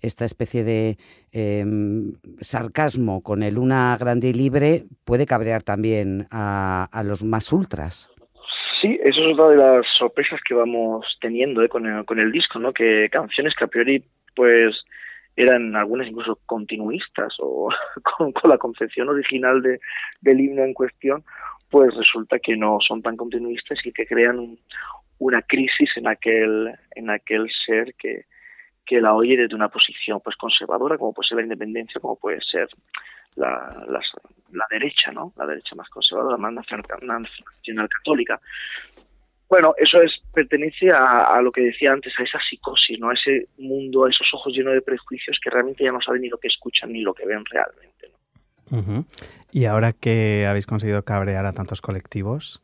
esta 0.00 0.24
especie 0.24 0.62
de 0.62 0.96
em, 1.32 2.12
sarcasmo 2.40 3.22
con 3.22 3.42
el 3.42 3.58
una 3.58 3.96
grande 3.98 4.28
y 4.28 4.32
libre 4.32 4.84
puede 5.04 5.26
cabrear 5.26 5.62
también 5.62 6.26
a, 6.30 6.88
a 6.92 7.02
los 7.02 7.24
más 7.24 7.52
ultras. 7.52 8.12
Sí, 8.80 8.98
eso 9.02 9.20
es 9.20 9.34
otra 9.34 9.48
de 9.48 9.56
las 9.56 9.86
sorpresas 9.96 10.40
que 10.46 10.54
vamos 10.54 11.06
teniendo 11.20 11.62
eh, 11.62 11.68
con, 11.68 11.86
el, 11.86 12.04
con 12.04 12.18
el 12.18 12.32
disco, 12.32 12.58
¿no? 12.58 12.72
Que 12.72 13.08
canciones 13.10 13.54
que 13.56 13.64
a 13.64 13.68
priori 13.68 14.02
pues 14.34 14.74
eran 15.36 15.74
algunas 15.76 16.08
incluso 16.08 16.38
continuistas 16.46 17.34
o 17.40 17.68
con, 18.16 18.32
la 18.44 18.58
concepción 18.58 19.08
original 19.08 19.62
de, 19.62 19.80
del 20.20 20.40
himno 20.40 20.62
en 20.64 20.74
cuestión, 20.74 21.24
pues 21.70 21.94
resulta 21.94 22.38
que 22.38 22.56
no 22.56 22.78
son 22.86 23.02
tan 23.02 23.16
continuistas 23.16 23.78
y 23.84 23.92
que 23.92 24.06
crean 24.06 24.58
una 25.18 25.40
crisis 25.42 25.90
en 25.96 26.08
aquel, 26.08 26.74
en 26.94 27.10
aquel 27.10 27.48
ser 27.66 27.94
que, 27.94 28.26
que 28.84 29.00
la 29.00 29.14
oye 29.14 29.36
desde 29.36 29.54
una 29.54 29.68
posición 29.68 30.20
pues 30.20 30.36
conservadora, 30.36 30.98
como 30.98 31.14
puede 31.14 31.28
ser 31.28 31.36
la 31.36 31.44
independencia, 31.44 32.00
como 32.00 32.16
puede 32.16 32.40
ser 32.40 32.68
la, 33.36 33.86
la, 33.88 34.66
derecha, 34.70 35.12
¿no? 35.12 35.32
La 35.36 35.46
derecha 35.46 35.74
más 35.74 35.88
conservadora, 35.88 36.36
más 36.36 36.52
nacional 36.52 37.88
católica. 37.88 38.40
Bueno, 39.52 39.74
eso 39.76 40.00
es 40.00 40.10
pertenece 40.32 40.88
a, 40.90 41.38
lo 41.42 41.52
que 41.52 41.60
decía 41.60 41.92
antes, 41.92 42.14
a 42.18 42.22
esa 42.22 42.38
psicosis, 42.48 42.98
¿no? 42.98 43.10
A 43.10 43.12
ese 43.12 43.48
mundo, 43.58 44.06
a 44.06 44.08
esos 44.08 44.26
ojos 44.32 44.50
llenos 44.54 44.72
de 44.72 44.80
prejuicios 44.80 45.38
que 45.44 45.50
realmente 45.50 45.84
ya 45.84 45.92
no 45.92 46.00
saben 46.00 46.22
ni 46.22 46.30
lo 46.30 46.38
que 46.38 46.48
escuchan 46.48 46.90
ni 46.90 47.02
lo 47.02 47.12
que 47.12 47.26
ven 47.26 47.44
realmente. 47.44 49.12
Y 49.50 49.66
ahora 49.66 49.92
que 49.92 50.46
habéis 50.48 50.64
conseguido 50.64 51.04
cabrear 51.04 51.44
a 51.44 51.52
tantos 51.52 51.82
colectivos, 51.82 52.62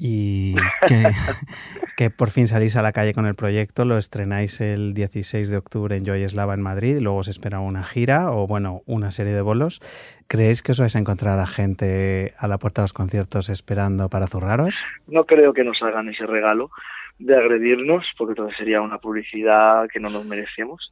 y 0.00 0.54
que, 1.96 2.08
por 2.10 2.30
fin 2.30 2.48
salís 2.48 2.74
a 2.76 2.82
la 2.82 2.92
calle 2.92 3.12
con 3.12 3.26
el 3.26 3.34
proyecto, 3.34 3.84
lo 3.84 3.98
estrenáis 3.98 4.60
el 4.62 4.94
16 4.94 5.50
de 5.50 5.58
octubre 5.58 5.94
en 5.94 6.06
Joy 6.06 6.22
Eslava 6.22 6.54
en 6.54 6.62
Madrid, 6.62 6.98
luego 7.00 7.18
os 7.18 7.28
espera 7.28 7.60
una 7.60 7.84
gira 7.84 8.32
o 8.32 8.46
bueno, 8.46 8.80
una 8.86 9.10
serie 9.10 9.34
de 9.34 9.42
bolos. 9.42 9.80
¿Creéis 10.26 10.62
que 10.62 10.72
os 10.72 10.80
vais 10.80 10.96
a 10.96 10.98
encontrar 10.98 11.38
a 11.38 11.46
gente 11.46 12.32
a 12.38 12.48
la 12.48 12.56
puerta 12.56 12.80
de 12.80 12.84
los 12.84 12.92
conciertos 12.94 13.50
esperando 13.50 14.08
para 14.08 14.26
zurraros? 14.26 14.82
No 15.06 15.26
creo 15.26 15.52
que 15.52 15.64
nos 15.64 15.82
hagan 15.82 16.08
ese 16.08 16.24
regalo 16.24 16.70
de 17.18 17.36
agredirnos, 17.36 18.06
porque 18.16 18.32
entonces 18.32 18.56
sería 18.56 18.80
una 18.80 18.98
publicidad 18.98 19.86
que 19.92 20.00
no 20.00 20.08
nos 20.08 20.24
merecemos. 20.24 20.90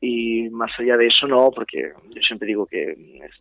Y 0.00 0.50
más 0.50 0.70
allá 0.78 0.96
de 0.96 1.06
eso, 1.06 1.26
no, 1.26 1.50
porque 1.50 1.92
yo 2.14 2.20
siempre 2.20 2.46
digo 2.46 2.66
que 2.66 2.94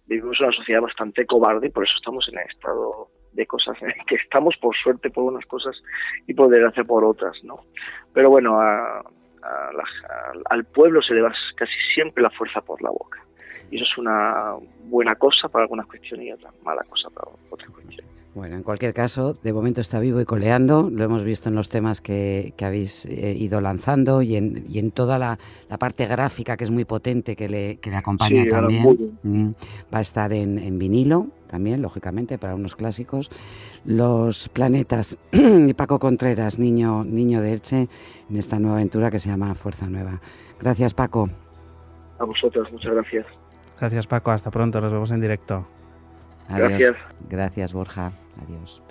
vivimos 0.06 0.38
en 0.40 0.46
una 0.46 0.56
sociedad 0.56 0.82
bastante 0.82 1.26
cobarde 1.26 1.68
y 1.68 1.72
por 1.72 1.84
eso 1.84 1.94
estamos 1.98 2.26
en 2.32 2.40
el 2.40 2.48
estado 2.48 3.10
de 3.38 3.46
cosas 3.46 3.82
en 3.82 3.94
que 4.08 4.16
estamos 4.16 4.58
por 4.58 4.76
suerte 4.76 5.10
por 5.10 5.24
unas 5.24 5.46
cosas 5.46 5.82
y 6.26 6.34
por 6.34 6.50
desgracia 6.50 6.84
por 6.84 7.06
otras, 7.06 7.42
¿no? 7.44 7.62
Pero 8.14 8.30
bueno, 8.30 8.60
al 8.60 10.66
pueblo 10.66 11.02
se 11.02 11.14
le 11.14 11.22
da 11.22 11.32
casi 11.56 11.74
siempre 11.94 12.22
la 12.22 12.30
fuerza 12.32 12.60
por 12.62 12.82
la 12.82 12.90
boca. 12.90 13.24
Y 13.70 13.78
eso 13.78 13.86
es 13.86 13.98
una 13.98 14.56
buena 14.86 15.16
cosa 15.16 15.50
para 15.50 15.64
algunas 15.64 15.88
cuestiones 15.88 16.28
y 16.28 16.32
otra 16.32 16.52
mala 16.64 16.84
cosa 16.90 17.10
para 17.10 17.30
otras 17.50 17.70
cuestiones. 17.70 18.17
Bueno, 18.38 18.56
en 18.56 18.62
cualquier 18.62 18.94
caso, 18.94 19.34
de 19.34 19.52
momento 19.52 19.82
está 19.82 20.00
vivo 20.00 20.22
y 20.22 20.26
coleando. 20.26 20.92
Lo 20.92 21.04
hemos 21.04 21.24
visto 21.24 21.50
en 21.50 21.56
los 21.56 21.70
temas 21.70 22.02
que, 22.02 22.54
habéis 22.62 23.08
eh, 23.08 23.36
ido 23.36 23.62
lanzando 23.62 24.22
y 24.22 24.36
en, 24.36 24.64
y 24.70 24.78
en 24.78 24.92
toda 24.92 25.18
la, 25.18 25.40
parte 25.80 26.06
gráfica 26.06 26.56
que 26.56 26.64
es 26.64 26.70
muy 26.70 26.86
potente 26.86 27.36
que 27.36 27.50
le, 27.50 27.78
que 27.78 27.90
le 27.90 27.96
acompaña 27.96 28.46
también. 28.48 29.18
Mm, 29.24 29.50
va 29.92 29.98
a 29.98 30.02
estar 30.02 30.32
en, 30.34 30.60
en, 30.60 30.78
vinilo 30.78 31.30
también, 31.48 31.82
lógicamente, 31.82 32.38
para 32.38 32.54
unos 32.54 32.76
clásicos. 32.76 33.32
Los 33.86 34.50
planetas 34.50 35.18
y 35.32 35.74
Paco 35.74 35.98
Contreras, 35.98 36.60
niño, 36.60 37.06
niño 37.06 37.42
de 37.42 37.54
Elche, 37.54 37.88
en 38.30 38.38
esta 38.38 38.60
nueva 38.60 38.76
aventura 38.76 39.10
que 39.10 39.18
se 39.18 39.30
llama 39.30 39.56
Fuerza 39.56 39.88
Nueva. 39.90 40.22
Gracias, 40.60 40.94
Paco. 40.94 41.28
A 42.20 42.24
vosotros, 42.26 42.72
muchas 42.72 42.94
gracias. 42.94 43.26
Gracias, 43.80 44.06
Paco. 44.06 44.30
Hasta 44.30 44.52
pronto. 44.52 44.80
Nos 44.80 44.94
vemos 44.94 45.10
en 45.10 45.22
directo. 45.22 45.66
Gracias. 46.50 46.96
Gracias, 47.30 47.74
Borja. 47.74 48.12
Adiós. 48.42 48.82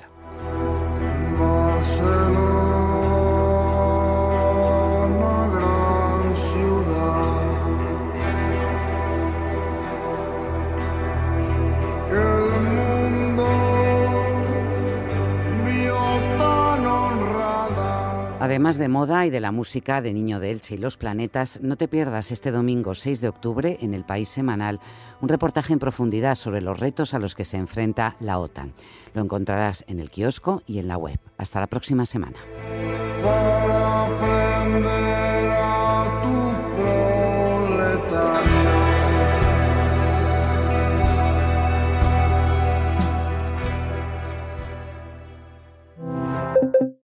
Además 18.56 18.78
de 18.78 18.88
moda 18.88 19.26
y 19.26 19.30
de 19.30 19.40
la 19.40 19.52
música 19.52 20.00
de 20.00 20.14
Niño 20.14 20.40
de 20.40 20.50
Elche 20.50 20.76
y 20.76 20.78
los 20.78 20.96
planetas, 20.96 21.60
no 21.60 21.76
te 21.76 21.88
pierdas 21.88 22.32
este 22.32 22.50
domingo 22.50 22.94
6 22.94 23.20
de 23.20 23.28
octubre 23.28 23.76
en 23.82 23.92
el 23.92 24.02
País 24.02 24.30
Semanal 24.30 24.80
un 25.20 25.28
reportaje 25.28 25.74
en 25.74 25.78
profundidad 25.78 26.36
sobre 26.36 26.62
los 26.62 26.80
retos 26.80 27.12
a 27.12 27.18
los 27.18 27.34
que 27.34 27.44
se 27.44 27.58
enfrenta 27.58 28.16
la 28.18 28.38
OTAN. 28.38 28.72
Lo 29.12 29.20
encontrarás 29.20 29.84
en 29.88 30.00
el 30.00 30.08
kiosco 30.08 30.62
y 30.66 30.78
en 30.78 30.88
la 30.88 30.96
web. 30.96 31.20
Hasta 31.36 31.60
la 31.60 31.66
próxima 31.66 32.06
semana. 32.06 32.38